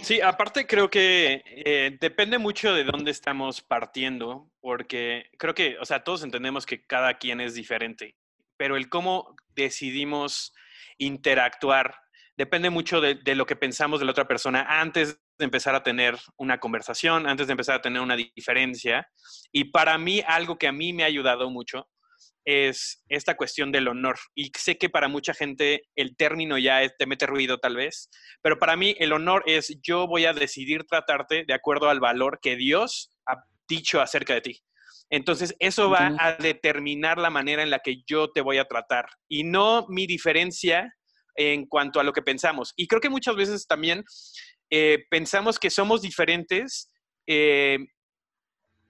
Sí, 0.01 0.22
aparte 0.22 0.65
creo 0.65 0.89
que 0.89 1.43
eh, 1.46 1.98
depende 2.01 2.39
mucho 2.39 2.74
de 2.74 2.84
dónde 2.84 3.12
estamos 3.12 3.62
partiendo, 3.62 4.51
porque 4.60 5.29
creo 5.38 5.53
que, 5.53 5.77
o 5.77 5.86
sea, 5.86 6.03
todos 6.03 6.24
entendemos 6.24 6.65
que 6.65 6.84
cada 6.84 7.20
quien 7.20 7.39
es 7.39 7.53
diferente, 7.53 8.17
pero 8.58 8.75
el 8.75 8.89
cómo 8.89 9.36
decidimos 9.55 10.53
interactuar 10.98 11.96
depende 12.36 12.72
mucho 12.72 13.01
de, 13.01 13.15
de, 13.15 13.36
lo 13.36 13.46
que 13.46 13.55
pensamos 13.55 14.00
de 14.00 14.05
la 14.08 14.12
otra 14.12 14.27
persona 14.27 14.65
antes 14.67 15.23
de 15.38 15.46
empezar 15.46 15.75
a 15.75 15.84
tener 15.84 16.18
una 16.38 16.60
conversación, 16.60 17.28
antes 17.28 17.48
de 17.48 17.52
empezar 17.52 17.75
a 17.75 17.82
tener 17.82 18.02
una 18.02 18.16
diferencia. 18.16 19.08
Y 19.52 19.66
para 19.66 19.98
mí, 19.98 20.22
algo 20.28 20.58
que 20.58 20.68
a 20.68 20.72
mí 20.72 20.94
me 20.94 21.04
ha 21.04 21.08
ayudado 21.08 21.50
mucho 21.50 21.88
es 22.46 23.04
esta 23.08 23.36
cuestión 23.36 23.72
del 23.72 23.88
honor. 23.88 24.18
Y 24.36 24.52
sé 24.58 24.78
que 24.78 24.90
para 24.90 25.08
mucha 25.08 25.34
gente 25.34 25.84
el 25.96 26.16
término 26.16 26.58
ya 26.58 26.88
te 26.90 27.06
mete 27.06 27.25
ruido 27.25 27.58
tal 27.58 27.75
vez, 27.75 28.10
pero 28.42 28.60
para 28.60 28.75
mí 28.75 28.96
el 29.00 29.13
honor 29.13 29.44
es 29.46 29.78
yo 29.82 30.08
voy 30.08 30.25
a 30.25 30.34
decidir 30.34 30.84
tratarte 30.84 31.46
de 31.48 31.54
acuerdo 31.54 31.90
al 31.90 32.00
valor 32.00 32.40
que 32.42 32.56
Dios 32.56 33.16
ha 33.28 33.44
dicho 33.68 34.02
acerca 34.02 34.34
de 34.34 34.42
ti. 34.42 34.63
Entonces, 35.10 35.56
eso 35.60 35.90
va 35.90 36.16
a 36.18 36.34
determinar 36.34 37.18
la 37.18 37.30
manera 37.30 37.62
en 37.62 37.70
la 37.70 37.80
que 37.80 38.04
yo 38.08 38.32
te 38.32 38.42
voy 38.42 38.58
a 38.58 38.66
tratar 38.66 39.06
y 39.30 39.44
no 39.44 39.86
mi 39.88 40.08
diferencia 40.08 40.92
en 41.36 41.66
cuanto 41.68 42.00
a 42.00 42.04
lo 42.04 42.13
que 42.13 42.22
pensamos. 42.22 42.74
Y 42.75 42.88
creo 42.88 43.02
que 43.02 43.10
muchas 43.10 43.36
veces 43.36 43.68
también 43.68 44.04
eh, 44.70 45.05
pensamos 45.10 45.60
que 45.60 45.70
somos 45.70 46.01
diferentes. 46.01 46.91
Eh, 47.27 47.79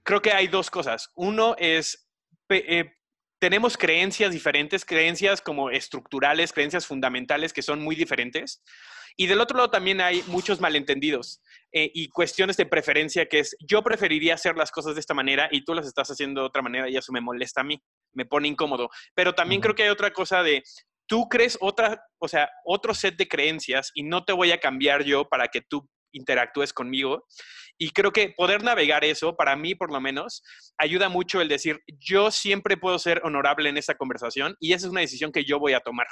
creo 0.04 0.22
que 0.22 0.32
hay 0.32 0.48
dos 0.48 0.70
cosas. 0.70 1.10
Uno 1.16 1.56
es, 1.58 2.08
eh, 2.50 2.92
tenemos 3.40 3.78
creencias 3.78 4.32
diferentes, 4.32 4.86
creencias 4.86 5.42
como 5.42 5.70
estructurales, 5.70 6.54
creencias 6.54 6.86
fundamentales 6.86 7.54
que 7.54 7.62
son 7.62 7.82
muy 7.82 7.96
diferentes. 7.96 8.64
Y 9.16 9.28
del 9.28 9.42
otro 9.42 9.58
lado 9.58 9.70
también 9.70 10.02
hay 10.02 10.24
muchos 10.26 10.60
malentendidos 10.60 11.40
y 11.72 12.10
cuestiones 12.10 12.58
de 12.58 12.66
preferencia 12.66 13.28
que 13.28 13.40
es, 13.40 13.56
yo 13.60 13.84
preferiría 13.84 14.34
hacer 14.34 14.58
las 14.58 14.72
cosas 14.72 14.96
de 14.96 15.02
esta 15.02 15.14
manera 15.14 15.50
y 15.52 15.64
tú 15.64 15.76
las 15.76 15.86
estás 15.86 16.10
haciendo 16.10 16.42
de 16.42 16.48
otra 16.48 16.64
manera 16.64 16.90
y 16.90 16.98
eso 16.98 17.12
me 17.12 17.22
molesta 17.22 17.62
a 17.62 17.64
mí, 17.64 17.80
me 18.14 18.26
pone 18.26 18.48
incómodo. 18.48 18.90
Pero 19.14 19.36
también 19.36 19.62
creo 19.62 19.76
que 19.76 19.84
hay 19.84 19.90
otra 19.90 20.12
cosa 20.14 20.42
de, 20.42 20.64
tú 21.08 21.28
crees 21.30 21.58
otra, 21.62 22.04
o 22.20 22.28
sea, 22.28 22.50
otro 22.66 22.94
set 22.94 23.16
de 23.18 23.28
creencias 23.28 23.92
y 23.94 24.04
no 24.04 24.24
te 24.24 24.34
voy 24.34 24.52
a 24.52 24.60
cambiar 24.60 25.04
yo 25.04 25.28
para 25.28 25.48
que 25.48 25.62
tú 25.62 25.88
interactúes 26.14 26.74
conmigo. 26.74 27.26
Y 27.78 27.92
creo 27.92 28.12
que 28.12 28.30
poder 28.30 28.64
navegar 28.64 29.04
eso, 29.04 29.36
para 29.36 29.56
mí 29.56 29.76
por 29.76 29.92
lo 29.92 30.00
menos, 30.00 30.44
ayuda 30.78 31.10
mucho 31.10 31.42
el 31.42 31.48
decir, 31.48 31.82
yo 32.00 32.32
siempre 32.32 32.78
puedo 32.78 33.00
ser 33.00 33.22
honorable 33.24 33.70
en 33.70 33.78
esta 33.78 33.96
conversación 33.96 34.56
y 34.60 34.74
esa 34.74 34.86
es 34.86 34.92
una 34.92 35.02
decisión 35.02 35.32
que 35.32 35.44
yo 35.44 35.60
voy 35.60 35.74
a 35.74 35.80
tomar. 35.80 36.08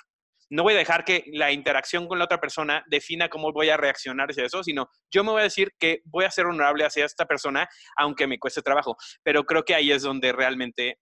No 0.50 0.64
voy 0.64 0.74
a 0.74 0.78
dejar 0.78 1.06
que 1.06 1.24
la 1.32 1.54
interacción 1.54 2.10
con 2.10 2.20
la 2.20 2.26
otra 2.26 2.42
persona 2.42 2.84
defina 2.90 3.30
cómo 3.30 3.54
voy 3.54 3.70
a 3.70 3.78
reaccionar 3.78 4.30
hacia 4.30 4.46
eso, 4.46 4.64
sino 4.64 4.90
yo 5.10 5.24
me 5.24 5.32
voy 5.32 5.42
a 5.42 5.44
decir 5.46 5.72
que 5.80 6.02
voy 6.04 6.26
a 6.26 6.32
ser 6.32 6.46
honorable 6.46 6.84
hacia 6.84 7.06
esta 7.06 7.26
persona, 7.26 7.70
aunque 7.96 8.28
me 8.28 8.38
cueste 8.38 8.62
trabajo. 8.62 8.98
Pero 9.24 9.46
creo 9.46 9.64
que 9.64 9.76
ahí 9.76 9.94
es 9.94 10.02
donde 10.02 10.34
realmente, 10.34 11.00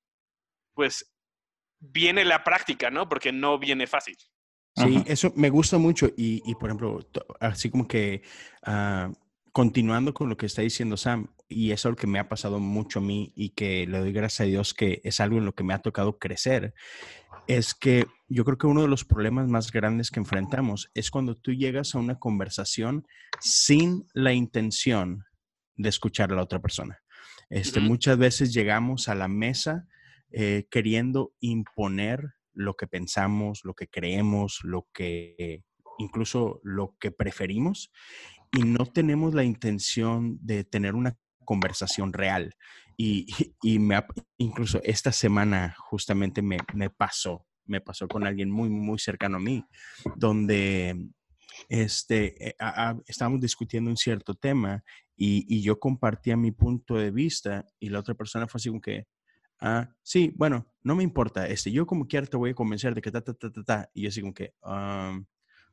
pues, 0.75 1.11
viene 1.79 2.25
la 2.25 2.43
práctica, 2.43 2.89
¿no? 2.89 3.07
Porque 3.07 3.31
no 3.31 3.59
viene 3.59 3.87
fácil. 3.87 4.17
Sí, 4.75 5.03
eso 5.07 5.33
me 5.35 5.49
gusta 5.49 5.77
mucho 5.77 6.07
y, 6.15 6.41
y 6.45 6.55
por 6.55 6.69
ejemplo, 6.69 6.99
así 7.39 7.69
como 7.69 7.87
que 7.87 8.21
uh, 8.65 9.13
continuando 9.51 10.13
con 10.13 10.29
lo 10.29 10.37
que 10.37 10.45
está 10.45 10.61
diciendo 10.61 10.95
Sam, 10.95 11.27
y 11.49 11.71
es 11.71 11.85
algo 11.85 11.97
que 11.97 12.07
me 12.07 12.19
ha 12.19 12.29
pasado 12.29 12.59
mucho 12.59 12.99
a 12.99 13.01
mí 13.01 13.33
y 13.35 13.49
que 13.49 13.87
le 13.87 13.97
doy 13.97 14.13
gracias 14.13 14.41
a 14.41 14.49
Dios 14.49 14.73
que 14.73 15.01
es 15.03 15.19
algo 15.19 15.37
en 15.37 15.45
lo 15.45 15.53
que 15.53 15.63
me 15.63 15.73
ha 15.73 15.79
tocado 15.79 16.19
crecer, 16.19 16.73
es 17.47 17.73
que 17.73 18.05
yo 18.27 18.45
creo 18.45 18.57
que 18.57 18.67
uno 18.67 18.83
de 18.83 18.87
los 18.87 19.03
problemas 19.03 19.47
más 19.47 19.71
grandes 19.71 20.11
que 20.11 20.19
enfrentamos 20.19 20.91
es 20.93 21.09
cuando 21.09 21.35
tú 21.35 21.51
llegas 21.51 21.95
a 21.95 21.99
una 21.99 22.19
conversación 22.19 23.07
sin 23.41 24.05
la 24.13 24.33
intención 24.33 25.25
de 25.75 25.89
escuchar 25.89 26.31
a 26.31 26.35
la 26.35 26.43
otra 26.43 26.61
persona. 26.61 27.01
Este, 27.49 27.79
Muchas 27.79 28.17
veces 28.19 28.53
llegamos 28.53 29.09
a 29.09 29.15
la 29.15 29.27
mesa 29.27 29.87
eh, 30.31 30.67
queriendo 30.69 31.33
imponer 31.39 32.33
lo 32.53 32.75
que 32.75 32.87
pensamos, 32.87 33.61
lo 33.63 33.73
que 33.73 33.87
creemos, 33.87 34.59
lo 34.63 34.87
que 34.93 35.63
incluso 35.97 36.59
lo 36.63 36.95
que 36.99 37.11
preferimos 37.11 37.91
y 38.51 38.63
no 38.63 38.85
tenemos 38.85 39.33
la 39.33 39.43
intención 39.43 40.39
de 40.41 40.63
tener 40.63 40.95
una 40.95 41.17
conversación 41.45 42.13
real. 42.13 42.55
Y, 42.97 43.27
me, 43.79 44.03
incluso 44.37 44.81
esta 44.83 45.11
semana 45.11 45.75
justamente 45.77 46.41
me, 46.41 46.57
pasó, 46.89 47.45
me 47.65 47.81
pasó 47.81 48.07
con 48.07 48.25
alguien 48.25 48.49
muy, 48.49 48.69
muy 48.69 48.99
cercano 48.99 49.37
a 49.37 49.41
mí, 49.41 49.63
donde 50.15 51.09
este, 51.67 52.49
eh, 52.49 52.55
estábamos 53.07 53.41
discutiendo 53.41 53.89
un 53.89 53.97
cierto 53.97 54.33
tema 54.33 54.83
y, 55.15 55.45
y, 55.53 55.61
yo 55.61 55.79
compartía 55.79 56.37
mi 56.37 56.51
punto 56.51 56.95
de 56.95 57.11
vista 57.11 57.65
y 57.79 57.89
la 57.89 57.99
otra 57.99 58.15
persona 58.15 58.47
fue 58.47 58.59
así 58.59 58.69
como 58.69 58.81
que, 58.81 59.05
ah, 59.59 59.89
sí, 60.01 60.33
bueno, 60.35 60.67
no 60.83 60.95
me 60.95 61.03
importa, 61.03 61.47
este, 61.47 61.71
yo 61.71 61.85
como 61.85 62.07
quiera 62.07 62.27
te 62.27 62.37
voy 62.37 62.51
a 62.51 62.55
convencer 62.55 62.95
de 62.95 63.01
que 63.01 63.11
ta, 63.11 63.21
ta, 63.21 63.33
ta, 63.33 63.51
ta, 63.51 63.63
ta. 63.63 63.89
Y 63.93 64.03
yo 64.03 64.09
así 64.09 64.21
como 64.21 64.33
que, 64.33 64.53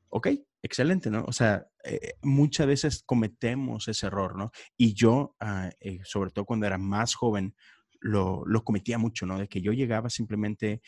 ok, 0.08 0.28
excelente, 0.62 1.10
¿no? 1.10 1.24
O 1.24 1.32
sea, 1.32 1.66
eh, 1.84 2.14
muchas 2.22 2.66
veces 2.66 3.02
cometemos 3.04 3.88
ese 3.88 4.06
error, 4.06 4.36
¿no? 4.36 4.50
Y 4.76 4.94
yo, 4.94 5.36
ah, 5.40 5.70
eh, 5.80 6.00
sobre 6.04 6.30
todo 6.30 6.44
cuando 6.44 6.66
era 6.66 6.78
más 6.78 7.14
joven, 7.14 7.54
lo, 8.00 8.44
lo, 8.46 8.62
cometía 8.62 8.98
mucho, 8.98 9.26
¿no? 9.26 9.38
De 9.38 9.48
que 9.48 9.62
yo 9.62 9.72
llegaba 9.72 10.10
simplemente 10.10 10.82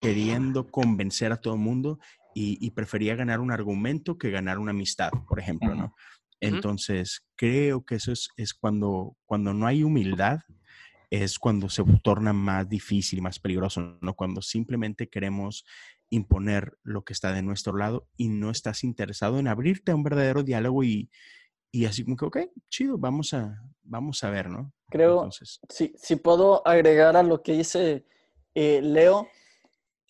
queriendo 0.00 0.70
convencer 0.70 1.32
a 1.32 1.40
todo 1.40 1.54
el 1.54 1.60
mundo 1.60 1.98
y, 2.34 2.70
prefería 2.70 3.16
ganar 3.16 3.40
un 3.40 3.50
argumento 3.50 4.16
que 4.16 4.30
ganar 4.30 4.58
una 4.58 4.70
amistad, 4.70 5.10
por 5.28 5.40
ejemplo, 5.40 5.74
¿no? 5.74 5.94
Entonces, 6.40 7.26
creo 7.36 7.84
que 7.84 7.96
eso 7.96 8.12
es, 8.12 8.28
es 8.36 8.54
cuando, 8.54 9.16
cuando 9.26 9.52
no 9.52 9.66
hay 9.66 9.82
humildad, 9.82 10.40
es 11.10 11.38
cuando 11.38 11.68
se 11.68 11.82
torna 12.02 12.32
más 12.32 12.68
difícil 12.68 13.18
y 13.18 13.22
más 13.22 13.40
peligroso, 13.40 13.98
¿no? 14.00 14.14
Cuando 14.14 14.40
simplemente 14.40 15.08
queremos 15.08 15.64
imponer 16.08 16.78
lo 16.82 17.04
que 17.04 17.12
está 17.12 17.32
de 17.32 17.42
nuestro 17.42 17.76
lado 17.76 18.08
y 18.16 18.28
no 18.28 18.50
estás 18.50 18.84
interesado 18.84 19.38
en 19.38 19.48
abrirte 19.48 19.92
a 19.92 19.96
un 19.96 20.04
verdadero 20.04 20.42
diálogo 20.42 20.84
y, 20.84 21.10
y 21.72 21.84
así 21.84 22.04
como 22.04 22.16
que, 22.16 22.24
ok, 22.24 22.38
chido, 22.68 22.96
vamos 22.96 23.34
a, 23.34 23.60
vamos 23.82 24.22
a 24.24 24.30
ver, 24.30 24.48
¿no? 24.48 24.72
Creo, 24.88 25.28
si, 25.68 25.92
si 25.96 26.16
puedo 26.16 26.66
agregar 26.66 27.16
a 27.16 27.22
lo 27.22 27.42
que 27.42 27.52
dice 27.52 28.04
eh, 28.54 28.80
Leo, 28.82 29.28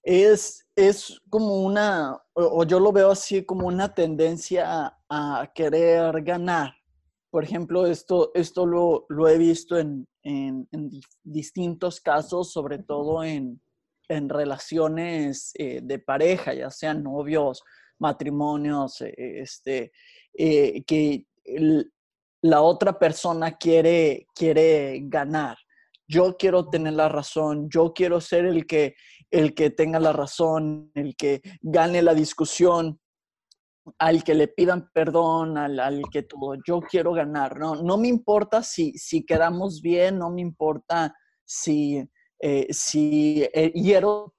es, 0.02 0.66
es 0.74 1.20
como 1.28 1.62
una, 1.62 2.22
o, 2.32 2.64
yo 2.64 2.80
lo 2.80 2.92
veo 2.92 3.10
así 3.10 3.44
como 3.44 3.66
una 3.66 3.94
tendencia 3.94 4.96
a, 5.08 5.52
querer 5.54 6.22
ganar. 6.22 6.74
Por 7.30 7.44
ejemplo, 7.44 7.86
esto, 7.86 8.30
esto 8.34 8.64
lo, 8.64 9.06
lo 9.08 9.28
he 9.28 9.36
visto 9.36 9.78
en, 9.78 10.08
en, 10.22 10.68
distintos 11.22 12.00
casos, 12.00 12.52
sobre 12.52 12.78
todo 12.78 13.24
en, 13.24 13.60
en 14.08 14.28
relaciones 14.28 15.52
eh, 15.54 15.80
de 15.82 15.98
pareja, 15.98 16.54
ya 16.54 16.70
sean 16.70 17.02
novios, 17.02 17.62
matrimonios, 17.98 19.00
eh, 19.02 19.14
este, 19.16 19.92
eh, 20.34 20.82
que 20.84 21.26
la 22.42 22.62
otra 22.62 22.98
persona 22.98 23.56
quiere, 23.56 24.26
quiere 24.34 25.00
ganar. 25.04 25.56
Yo 26.08 26.36
quiero 26.36 26.68
tener 26.68 26.94
la 26.94 27.08
razón, 27.08 27.68
yo 27.70 27.92
quiero 27.92 28.20
ser 28.20 28.46
el 28.46 28.66
que, 28.66 28.94
el 29.30 29.54
que 29.54 29.70
tenga 29.70 30.00
la 30.00 30.12
razón, 30.12 30.90
el 30.94 31.14
que 31.14 31.40
gane 31.60 32.02
la 32.02 32.14
discusión, 32.14 32.99
al 33.98 34.24
que 34.24 34.34
le 34.34 34.48
pidan 34.48 34.90
perdón, 34.92 35.56
al, 35.58 36.02
que 36.10 36.22
todo. 36.22 36.54
Yo 36.66 36.80
quiero 36.80 37.12
ganar, 37.12 37.58
¿no? 37.58 37.76
No 37.76 37.96
me 37.96 38.08
importa 38.08 38.62
si, 38.62 38.92
si 38.92 39.24
quedamos 39.24 39.80
bien, 39.80 40.18
no 40.18 40.30
me 40.30 40.40
importa 40.40 41.14
si, 41.44 42.02
eh, 42.38 42.66
si, 42.70 43.42
eh, 43.52 43.72
hiero, 43.74 44.34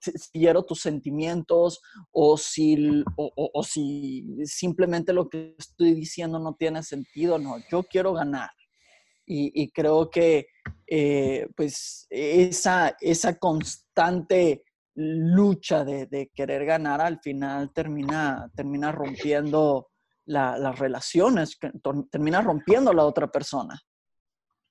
tus 0.68 0.82
sentimientos 0.82 1.82
o 2.12 2.38
si, 2.38 3.04
o, 3.16 3.64
si 3.64 4.26
simplemente 4.46 5.14
lo 5.14 5.30
que 5.30 5.56
estoy 5.58 5.94
diciendo 5.94 6.40
no 6.40 6.56
tiene 6.56 6.84
sentido, 6.84 7.38
no, 7.38 7.58
yo 7.70 7.84
quiero 7.84 8.14
ganar. 8.14 8.50
Y, 9.34 9.72
creo 9.72 10.10
que 10.10 10.48
eh, 10.88 11.48
pues 11.56 12.06
esa, 12.10 12.98
esa 13.00 13.40
constante 13.40 14.66
lucha 15.02 15.84
de, 15.84 16.32
querer 16.34 16.66
ganar 16.66 17.02
al 17.02 17.20
final 17.20 17.72
termina, 17.74 18.50
termina 18.56 18.92
rompiendo 18.92 19.88
las 20.26 20.80
relaciones, 20.80 21.58
termina 22.10 22.42
rompiendo 22.42 22.94
la 22.94 23.04
otra 23.04 23.28
persona. 23.28 23.80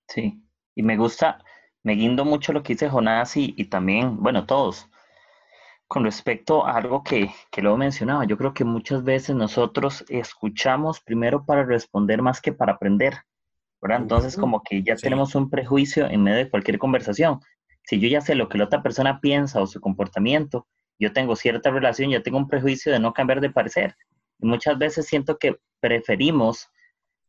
Sí, 0.08 0.42
y 0.74 0.82
me 0.82 0.96
gusta, 0.96 1.42
me 1.82 1.94
guindo 1.94 2.24
mucho 2.24 2.52
lo 2.52 2.62
que 2.62 2.74
dice 2.74 2.88
Jonás 2.88 3.36
y, 3.36 3.64
también, 3.66 4.22
bueno, 4.22 4.46
todos. 4.46 4.88
Con 5.86 6.04
respecto 6.04 6.66
a 6.66 6.76
algo 6.76 7.02
que, 7.02 7.30
que 7.50 7.62
luego 7.62 7.76
mencionaba, 7.76 8.24
yo 8.24 8.38
creo 8.38 8.54
que 8.54 8.64
muchas 8.64 9.02
veces 9.02 9.34
nosotros 9.34 10.04
escuchamos 10.08 11.00
primero 11.00 11.44
para 11.44 11.64
responder 11.64 12.22
más 12.22 12.40
que 12.40 12.52
para 12.52 12.74
aprender, 12.74 13.14
¿verdad? 13.82 14.02
Entonces, 14.02 14.36
como 14.36 14.62
que 14.62 14.82
ya 14.82 14.94
tenemos 14.94 15.34
un 15.34 15.50
prejuicio 15.50 16.06
en 16.06 16.22
medio 16.22 16.38
de 16.38 16.50
cualquier 16.50 16.78
conversación. 16.78 17.40
Si 17.84 17.98
yo 17.98 18.08
ya 18.08 18.20
sé 18.20 18.34
lo 18.34 18.48
que 18.48 18.58
la 18.58 18.64
otra 18.64 18.82
persona 18.82 19.20
piensa 19.20 19.60
o 19.60 19.66
su 19.66 19.80
comportamiento, 19.80 20.66
yo 20.98 21.12
tengo 21.12 21.34
cierta 21.36 21.70
relación, 21.70 22.10
ya 22.10 22.22
tengo 22.22 22.38
un 22.38 22.48
prejuicio 22.48 22.92
de 22.92 23.00
no 23.00 23.12
cambiar 23.12 23.40
de 23.40 23.50
parecer. 23.50 23.96
Y 24.38 24.46
muchas 24.46 24.78
veces 24.78 25.06
siento 25.06 25.38
que 25.38 25.56
preferimos 25.80 26.68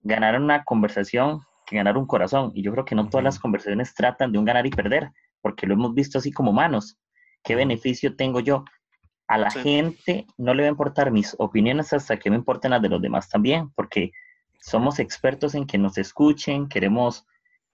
ganar 0.02 0.40
una 0.40 0.64
conversación 0.64 1.42
ganar 1.76 1.98
un 1.98 2.06
corazón. 2.06 2.52
Y 2.54 2.62
yo 2.62 2.72
creo 2.72 2.86
que 2.86 2.96
no 2.96 3.10
todas 3.10 3.24
las 3.24 3.40
conversaciones 3.40 3.94
tratan 3.94 4.32
de 4.32 4.40
un 4.40 4.46
ganar 4.46 4.66
y 4.66 4.70
perder, 4.70 5.12
porque 5.42 5.68
lo 5.68 5.74
hemos 5.74 5.94
visto 5.94 6.18
así 6.18 6.32
como 6.32 6.52
humanos. 6.52 6.98
¿Qué 7.44 7.56
beneficio 7.56 8.16
tengo 8.16 8.40
yo? 8.40 8.66
A 9.28 9.38
la 9.38 9.50
gente 9.50 10.28
no 10.38 10.54
le 10.54 10.64
va 10.64 10.68
a 10.68 10.72
importar 10.72 11.12
mis 11.12 11.36
opiniones 11.40 11.94
hasta 11.94 12.18
que 12.18 12.30
me 12.30 12.36
importen 12.36 12.72
las 12.72 12.82
de 12.82 12.90
los 12.90 13.02
demás 13.02 13.30
también, 13.30 13.70
porque 13.76 14.12
somos 14.60 15.00
expertos 15.00 15.56
en 15.56 15.66
que 15.66 15.78
nos 15.78 15.98
escuchen, 15.98 16.68
queremos, 16.68 17.26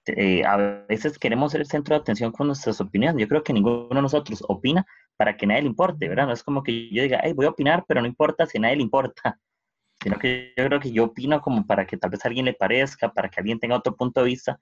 eh, 0.09 0.43
a 0.45 0.57
veces 0.87 1.17
queremos 1.19 1.51
ser 1.51 1.61
el 1.61 1.67
centro 1.67 1.95
de 1.95 2.01
atención 2.01 2.31
con 2.31 2.47
nuestras 2.47 2.79
opiniones. 2.81 3.19
Yo 3.19 3.27
creo 3.27 3.43
que 3.43 3.53
ninguno 3.53 3.87
de 3.89 4.01
nosotros 4.01 4.43
opina 4.47 4.85
para 5.17 5.35
que 5.35 5.47
nadie 5.47 5.63
le 5.63 5.67
importe, 5.67 6.07
¿verdad? 6.07 6.27
No 6.27 6.33
es 6.33 6.43
como 6.43 6.63
que 6.63 6.89
yo 6.89 7.03
diga, 7.03 7.19
hey, 7.23 7.33
voy 7.33 7.45
a 7.45 7.49
opinar, 7.49 7.83
pero 7.87 8.01
no 8.01 8.07
importa 8.07 8.45
si 8.45 8.57
a 8.57 8.61
nadie 8.61 8.77
le 8.77 8.83
importa 8.83 9.39
sino 10.01 10.19
que 10.19 10.53
yo 10.55 10.65
creo 10.65 10.79
que 10.79 10.91
yo 10.91 11.05
opino 11.05 11.41
como 11.41 11.65
para 11.65 11.85
que 11.87 11.97
tal 11.97 12.11
vez 12.11 12.23
a 12.23 12.27
alguien 12.27 12.45
le 12.45 12.53
parezca, 12.53 13.11
para 13.11 13.29
que 13.29 13.39
alguien 13.39 13.59
tenga 13.59 13.75
otro 13.75 13.95
punto 13.95 14.21
de 14.21 14.27
vista, 14.27 14.59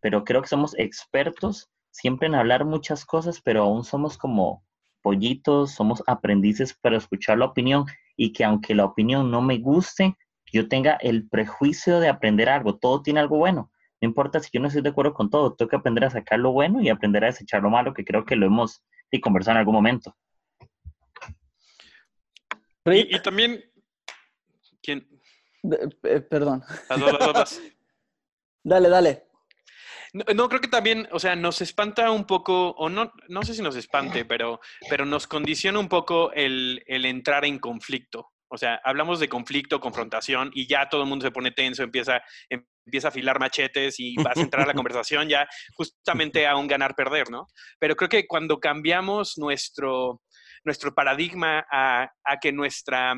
pero 0.00 0.24
creo 0.24 0.42
que 0.42 0.48
somos 0.48 0.78
expertos 0.78 1.68
siempre 1.90 2.28
en 2.28 2.34
hablar 2.34 2.64
muchas 2.64 3.04
cosas, 3.04 3.40
pero 3.42 3.62
aún 3.62 3.84
somos 3.84 4.16
como 4.16 4.64
pollitos, 5.02 5.72
somos 5.72 6.02
aprendices 6.06 6.74
para 6.74 6.96
escuchar 6.96 7.38
la 7.38 7.46
opinión 7.46 7.84
y 8.16 8.32
que 8.32 8.44
aunque 8.44 8.74
la 8.74 8.84
opinión 8.84 9.30
no 9.30 9.42
me 9.42 9.58
guste, 9.58 10.16
yo 10.52 10.68
tenga 10.68 10.94
el 10.94 11.28
prejuicio 11.28 12.00
de 12.00 12.08
aprender 12.08 12.48
algo, 12.48 12.76
todo 12.76 13.02
tiene 13.02 13.20
algo 13.20 13.38
bueno. 13.38 13.70
No 14.00 14.08
importa 14.08 14.40
si 14.40 14.50
yo 14.52 14.60
no 14.60 14.68
estoy 14.68 14.82
de 14.82 14.90
acuerdo 14.90 15.14
con 15.14 15.30
todo, 15.30 15.54
tengo 15.54 15.68
que 15.68 15.76
aprender 15.76 16.04
a 16.04 16.10
sacar 16.10 16.38
lo 16.38 16.52
bueno 16.52 16.80
y 16.80 16.88
aprender 16.88 17.24
a 17.24 17.28
desechar 17.28 17.62
lo 17.62 17.70
malo, 17.70 17.94
que 17.94 18.04
creo 18.04 18.24
que 18.24 18.36
lo 18.36 18.46
hemos 18.46 18.82
conversado 19.22 19.56
en 19.56 19.58
algún 19.58 19.74
momento. 19.74 20.16
y 22.84 23.18
también 23.20 23.62
eh, 25.62 26.20
perdón. 26.20 26.62
Las 26.88 27.60
dale, 28.62 28.88
dale. 28.88 29.24
No, 30.34 30.48
creo 30.48 30.60
que 30.62 30.68
también, 30.68 31.06
o 31.12 31.18
sea, 31.18 31.36
nos 31.36 31.60
espanta 31.60 32.10
un 32.10 32.24
poco, 32.24 32.70
o 32.70 32.88
no, 32.88 33.12
no 33.28 33.42
sé 33.42 33.52
si 33.52 33.60
nos 33.60 33.76
espante, 33.76 34.24
pero, 34.24 34.58
pero 34.88 35.04
nos 35.04 35.26
condiciona 35.26 35.78
un 35.78 35.88
poco 35.88 36.32
el, 36.32 36.82
entrar 36.86 37.44
en 37.44 37.58
conflicto. 37.58 38.30
O 38.50 38.56
sea, 38.56 38.80
hablamos 38.84 39.20
de 39.20 39.28
conflicto, 39.28 39.80
confrontación, 39.80 40.50
y 40.54 40.66
ya 40.66 40.88
todo 40.88 41.02
el 41.02 41.08
mundo 41.08 41.26
se 41.26 41.32
pone 41.32 41.50
tenso, 41.50 41.82
empieza, 41.82 42.22
empieza 42.48 43.08
a 43.08 43.10
afilar 43.10 43.38
machetes 43.38 44.00
y 44.00 44.16
vas 44.16 44.36
a 44.36 44.40
entrar 44.40 44.64
a 44.64 44.66
la 44.66 44.74
conversación 44.82 45.28
ya 45.28 45.46
justamente 45.74 46.46
a 46.46 46.56
un 46.56 46.66
ganar-perder, 46.66 47.30
¿no? 47.30 47.46
Pero 47.78 47.96
creo 47.96 48.08
que 48.08 48.26
cuando 48.26 48.58
cambiamos 48.58 49.36
nuestro, 49.36 50.22
nuestro 50.64 50.94
paradigma 50.94 51.66
a, 51.70 52.10
a 52.24 52.38
que 52.40 52.52
nuestra, 52.52 53.14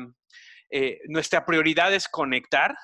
eh, 0.69 0.99
nuestra 1.07 1.45
prioridad 1.45 1.93
es 1.93 2.07
conectar, 2.07 2.75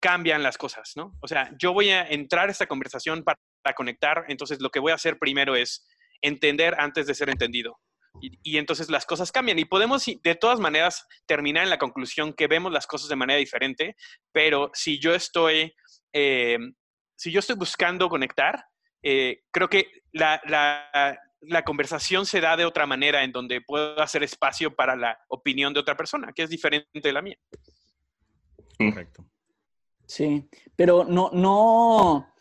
cambian 0.00 0.42
las 0.42 0.58
cosas, 0.58 0.92
¿no? 0.96 1.14
O 1.20 1.28
sea, 1.28 1.50
yo 1.58 1.72
voy 1.72 1.90
a 1.90 2.06
entrar 2.06 2.48
a 2.48 2.52
esta 2.52 2.66
conversación 2.66 3.22
para, 3.24 3.38
conectar, 3.74 4.24
entonces 4.28 4.60
lo 4.60 4.70
que 4.70 4.78
voy 4.78 4.92
a 4.92 4.94
hacer 4.94 5.18
primero 5.18 5.56
es 5.56 5.84
entender 6.22 6.76
antes 6.78 7.08
de 7.08 7.14
ser 7.16 7.28
entendido. 7.28 7.80
Y, 8.20 8.56
entonces 8.58 8.90
las 8.90 9.06
cosas 9.06 9.30
cambian 9.30 9.58
y 9.58 9.64
podemos 9.64 10.04
de 10.06 10.34
todas 10.34 10.58
maneras 10.58 11.06
terminar 11.26 11.64
en 11.64 11.70
la 11.70 11.78
conclusión 11.78 12.32
que 12.32 12.46
vemos 12.46 12.72
las 12.72 12.86
cosas 12.86 13.08
de 13.08 13.16
manera 13.16 13.38
diferente, 13.38 13.96
pero 14.32 14.70
si 14.72 14.98
yo 14.98 15.14
estoy, 15.14 15.74
eh, 16.12 16.58
si 17.14 17.30
yo 17.30 17.40
estoy 17.40 17.56
buscando 17.56 18.08
conectar, 18.08 18.64
eh, 19.02 19.42
creo 19.50 19.68
que 19.68 19.90
la, 20.12 20.40
la 21.40 21.64
conversación 21.64 22.26
se 22.26 22.40
da 22.40 22.56
de 22.56 22.64
otra 22.64 22.86
manera 22.86 23.22
en 23.22 23.32
donde 23.32 23.60
puedo 23.60 24.00
hacer 24.00 24.22
espacio 24.22 24.74
para 24.74 24.96
la 24.96 25.18
opinión 25.28 25.72
de 25.72 25.80
otra 25.80 25.96
persona, 25.96 26.32
que 26.34 26.42
es 26.42 26.50
diferente 26.50 26.88
de 27.00 27.12
la 27.12 27.22
mía. 27.22 27.38
Correcto. 28.78 29.24
Sí, 30.06 30.48
pero 30.76 31.04
no, 31.04 31.30
no, 31.32 32.32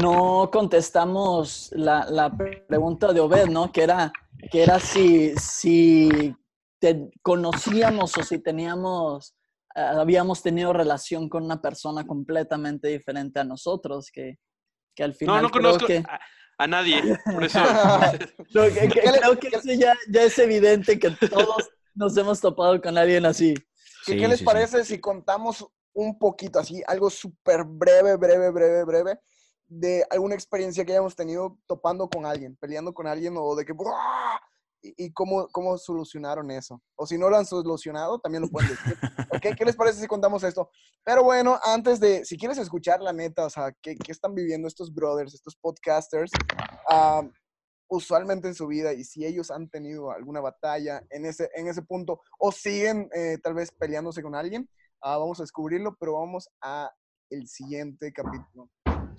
no 0.00 0.50
contestamos 0.50 1.70
la, 1.72 2.32
pregunta 2.68 3.12
de 3.12 3.20
Obed, 3.20 3.48
¿no? 3.48 3.70
Que 3.70 3.82
era, 3.82 4.12
que 4.50 4.62
era 4.62 4.78
si, 4.80 5.34
si 5.36 6.34
te 6.78 7.10
conocíamos 7.22 8.16
o 8.16 8.22
si 8.22 8.38
teníamos, 8.38 9.34
eh, 9.74 9.80
habíamos 9.80 10.42
tenido 10.42 10.72
relación 10.72 11.28
con 11.28 11.44
una 11.44 11.60
persona 11.60 12.06
completamente 12.06 12.88
diferente 12.88 13.40
a 13.40 13.44
nosotros, 13.44 14.10
que, 14.12 14.38
que 14.94 15.02
al 15.02 15.14
final. 15.14 15.36
No, 15.36 15.42
no 15.42 15.50
conozco 15.50 15.86
a 16.60 16.66
nadie. 16.66 17.02
Por 17.24 17.44
eso. 17.44 17.60
creo 18.52 19.38
que 19.38 19.48
eso 19.48 19.72
ya, 19.72 19.94
es 20.12 20.38
evidente 20.38 20.98
que 20.98 21.10
todos 21.10 21.70
nos 21.94 22.16
hemos 22.16 22.40
topado 22.40 22.80
con 22.80 22.96
alguien 22.96 23.26
así. 23.26 23.54
¿Qué, 24.06 24.28
les 24.28 24.42
parece 24.42 24.84
si 24.84 25.00
contamos 25.00 25.66
un 25.92 26.18
poquito 26.18 26.58
así, 26.58 26.82
algo 26.86 27.10
súper 27.10 27.64
breve, 27.64 28.16
breve, 28.16 28.50
breve, 28.50 28.84
breve, 28.84 29.18
de 29.70 30.04
alguna 30.10 30.34
experiencia 30.34 30.84
que 30.84 30.92
hayamos 30.92 31.14
tenido 31.14 31.56
topando 31.66 32.08
con 32.10 32.26
alguien, 32.26 32.56
peleando 32.56 32.92
con 32.92 33.06
alguien 33.06 33.34
o 33.38 33.54
de 33.54 33.64
que 33.64 33.72
y, 34.82 35.12
cómo, 35.12 35.46
cómo 35.48 35.78
solucionaron 35.78 36.50
eso. 36.50 36.82
O 36.96 37.06
si 37.06 37.18
no 37.18 37.28
lo 37.30 37.36
han 37.36 37.46
solucionado, 37.46 38.18
también 38.18 38.42
lo 38.42 38.48
pueden 38.48 38.70
decir. 38.70 38.96
¿Qué 39.58 39.64
les 39.64 39.76
parece 39.76 40.00
si 40.00 40.06
contamos 40.06 40.42
esto? 40.42 40.70
Pero 41.04 41.22
bueno, 41.22 41.58
antes 41.62 42.00
de, 42.00 42.24
si 42.24 42.36
quieres 42.36 42.58
escuchar 42.58 43.00
la 43.00 43.12
neta, 43.12 43.46
o 43.46 43.50
sea, 43.50 43.72
qué, 43.80 43.96
qué 43.96 44.10
están 44.10 44.34
viviendo 44.34 44.66
estos 44.66 44.92
brothers, 44.92 45.34
estos 45.34 45.54
podcasters, 45.56 46.32
ah, 46.88 47.22
usualmente 47.88 48.48
en 48.48 48.54
su 48.54 48.66
vida 48.66 48.92
y 48.92 49.04
si 49.04 49.24
ellos 49.24 49.50
han 49.50 49.68
tenido 49.68 50.10
alguna 50.10 50.40
batalla 50.40 51.02
en 51.10 51.26
ese, 51.26 51.50
en 51.54 51.66
ese 51.66 51.82
punto 51.82 52.20
o 52.38 52.52
siguen 52.52 53.10
eh, 53.14 53.38
tal 53.42 53.54
vez 53.54 53.70
peleándose 53.72 54.22
con 54.22 54.34
alguien, 54.34 54.68
ah, 55.00 55.18
vamos 55.18 55.40
a 55.40 55.42
descubrirlo, 55.42 55.96
pero 55.98 56.14
vamos 56.14 56.48
a 56.60 56.90
el 57.30 57.48
siguiente 57.48 58.12
capítulo. 58.12 58.68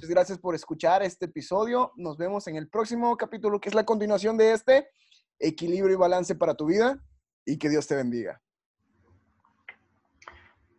Muchas 0.01 0.15
gracias 0.15 0.39
por 0.39 0.55
escuchar 0.55 1.03
este 1.03 1.25
episodio. 1.25 1.91
Nos 1.95 2.17
vemos 2.17 2.47
en 2.47 2.55
el 2.55 2.67
próximo 2.67 3.15
capítulo, 3.17 3.61
que 3.61 3.69
es 3.69 3.75
la 3.75 3.85
continuación 3.85 4.35
de 4.35 4.51
este 4.51 4.89
equilibrio 5.37 5.93
y 5.93 5.95
balance 5.95 6.33
para 6.33 6.55
tu 6.55 6.65
vida 6.65 6.99
y 7.45 7.59
que 7.59 7.69
Dios 7.69 7.85
te 7.85 7.93
bendiga. 7.93 8.41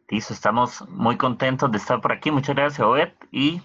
Listo, 0.09 0.35
estamos 0.35 0.83
muy 0.89 1.17
contentos 1.17 1.71
de 1.71 1.79
estar 1.79 2.01
por 2.01 2.11
aquí. 2.11 2.33
Muchas 2.33 2.57
gracias, 2.57 2.81
Obed. 2.81 3.13
Y 3.31 3.63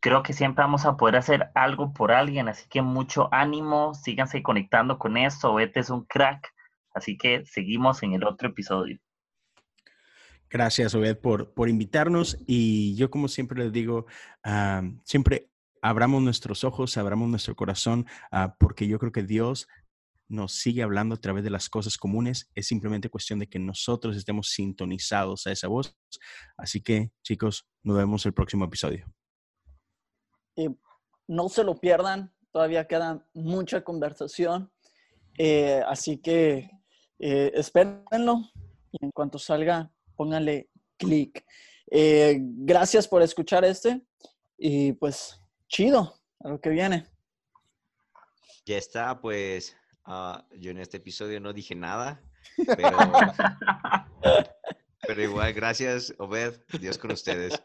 creo 0.00 0.24
que 0.24 0.32
siempre 0.32 0.64
vamos 0.64 0.86
a 0.86 0.96
poder 0.96 1.14
hacer 1.14 1.52
algo 1.54 1.92
por 1.92 2.10
alguien, 2.10 2.48
así 2.48 2.68
que 2.68 2.82
mucho 2.82 3.28
ánimo, 3.32 3.94
síganse 3.94 4.42
conectando 4.42 4.98
con 4.98 5.16
esto, 5.16 5.54
Vete 5.54 5.78
es 5.78 5.90
un 5.90 6.04
crack, 6.04 6.52
así 6.94 7.16
que 7.16 7.46
seguimos 7.46 8.02
en 8.02 8.14
el 8.14 8.24
otro 8.24 8.48
episodio. 8.48 8.98
Gracias, 10.50 10.94
Obed, 10.94 11.18
por, 11.18 11.52
por 11.52 11.68
invitarnos. 11.68 12.38
Y 12.46 12.94
yo, 12.96 13.10
como 13.10 13.28
siempre 13.28 13.62
les 13.62 13.72
digo, 13.72 14.06
ah, 14.44 14.82
siempre 15.04 15.50
abramos 15.82 16.22
nuestros 16.22 16.64
ojos, 16.64 16.96
abramos 16.96 17.28
nuestro 17.28 17.54
corazón, 17.54 18.06
ah, 18.30 18.56
porque 18.58 18.86
yo 18.88 18.98
creo 18.98 19.12
que 19.12 19.22
Dios 19.22 19.68
nos 20.28 20.52
sigue 20.52 20.82
hablando 20.82 21.14
a 21.14 21.20
través 21.20 21.42
de 21.42 21.50
las 21.50 21.68
cosas 21.68 21.96
comunes. 21.96 22.50
Es 22.54 22.66
simplemente 22.66 23.08
cuestión 23.08 23.38
de 23.38 23.48
que 23.48 23.58
nosotros 23.58 24.16
estemos 24.16 24.48
sintonizados 24.48 25.46
a 25.46 25.52
esa 25.52 25.68
voz. 25.68 25.96
Así 26.56 26.82
que, 26.82 27.12
chicos, 27.22 27.66
nos 27.82 27.96
vemos 27.96 28.26
el 28.26 28.34
próximo 28.34 28.64
episodio. 28.64 29.06
Y 30.54 30.68
no 31.26 31.48
se 31.48 31.64
lo 31.64 31.80
pierdan, 31.80 32.32
todavía 32.52 32.86
queda 32.86 33.26
mucha 33.34 33.82
conversación. 33.82 34.70
Eh, 35.38 35.82
así 35.86 36.18
que 36.18 36.70
eh, 37.18 37.52
espérenlo 37.54 38.50
y 38.92 39.04
en 39.04 39.10
cuanto 39.12 39.38
salga, 39.38 39.90
pónganle 40.18 40.68
clic. 40.98 41.46
Eh, 41.90 42.38
gracias 42.40 43.06
por 43.06 43.22
escuchar 43.22 43.64
este 43.64 44.02
y 44.58 44.92
pues 44.94 45.40
chido, 45.68 46.20
a 46.40 46.48
lo 46.48 46.60
que 46.60 46.70
viene. 46.70 47.06
Ya 48.66 48.76
está, 48.76 49.18
pues 49.20 49.76
ah, 50.04 50.44
yo 50.56 50.72
en 50.72 50.78
este 50.78 50.96
episodio 50.96 51.40
no 51.40 51.52
dije 51.52 51.74
nada, 51.76 52.20
pero, 52.76 52.98
pero 55.06 55.22
igual 55.22 55.52
gracias, 55.54 56.12
Obed, 56.18 56.60
Dios 56.80 56.98
con 56.98 57.12
ustedes. 57.12 57.62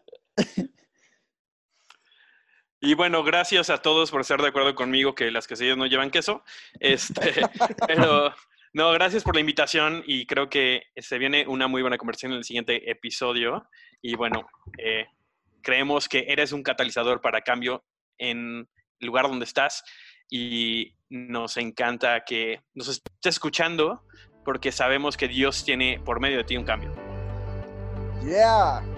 Y 2.80 2.94
bueno, 2.96 3.24
gracias 3.24 3.70
a 3.70 3.82
todos 3.82 4.12
por 4.12 4.22
estar 4.22 4.42
de 4.42 4.50
acuerdo 4.50 4.76
conmigo 4.76 5.16
que 5.16 5.32
las 5.32 5.48
quesadillas 5.48 5.78
no 5.78 5.88
llevan 5.88 6.12
queso. 6.12 6.44
Este, 6.80 7.34
pero 7.88 8.34
no, 8.74 8.92
gracias 8.92 9.24
por 9.24 9.36
la 9.36 9.42
invitación 9.42 10.04
y 10.08 10.26
creo 10.26 10.50
que 10.50 10.84
se 10.98 11.20
viene 11.20 11.46
una 11.48 11.68
muy 11.68 11.84
buena 11.84 11.98
conversación 11.98 12.32
en 12.32 12.40
el 12.40 12.44
siguiente 12.44 12.90
episodio. 12.90 13.68
Y 14.02 14.16
bueno, 14.16 14.48
eh, 14.80 15.06
creemos 15.62 16.10
que 16.10 16.26
eres 16.28 16.52
un 16.52 16.64
catalizador 16.64 17.22
para 17.22 17.42
cambio 17.42 17.84
en 18.18 18.68
el 19.00 19.08
lugar 19.08 19.28
donde 19.28 19.46
estás 19.46 19.84
y 20.28 20.96
nos 21.10 21.58
encanta 21.58 22.24
que 22.26 22.62
nos 22.74 22.88
estés 22.88 23.12
escuchando 23.24 24.04
porque 24.44 24.72
sabemos 24.72 25.18
que 25.18 25.28
Dios 25.28 25.64
tiene 25.64 26.02
por 26.04 26.20
medio 26.20 26.38
de 26.38 26.44
ti 26.44 26.58
un 26.58 26.66
cambio. 26.66 26.92
Yeah. 28.26 28.93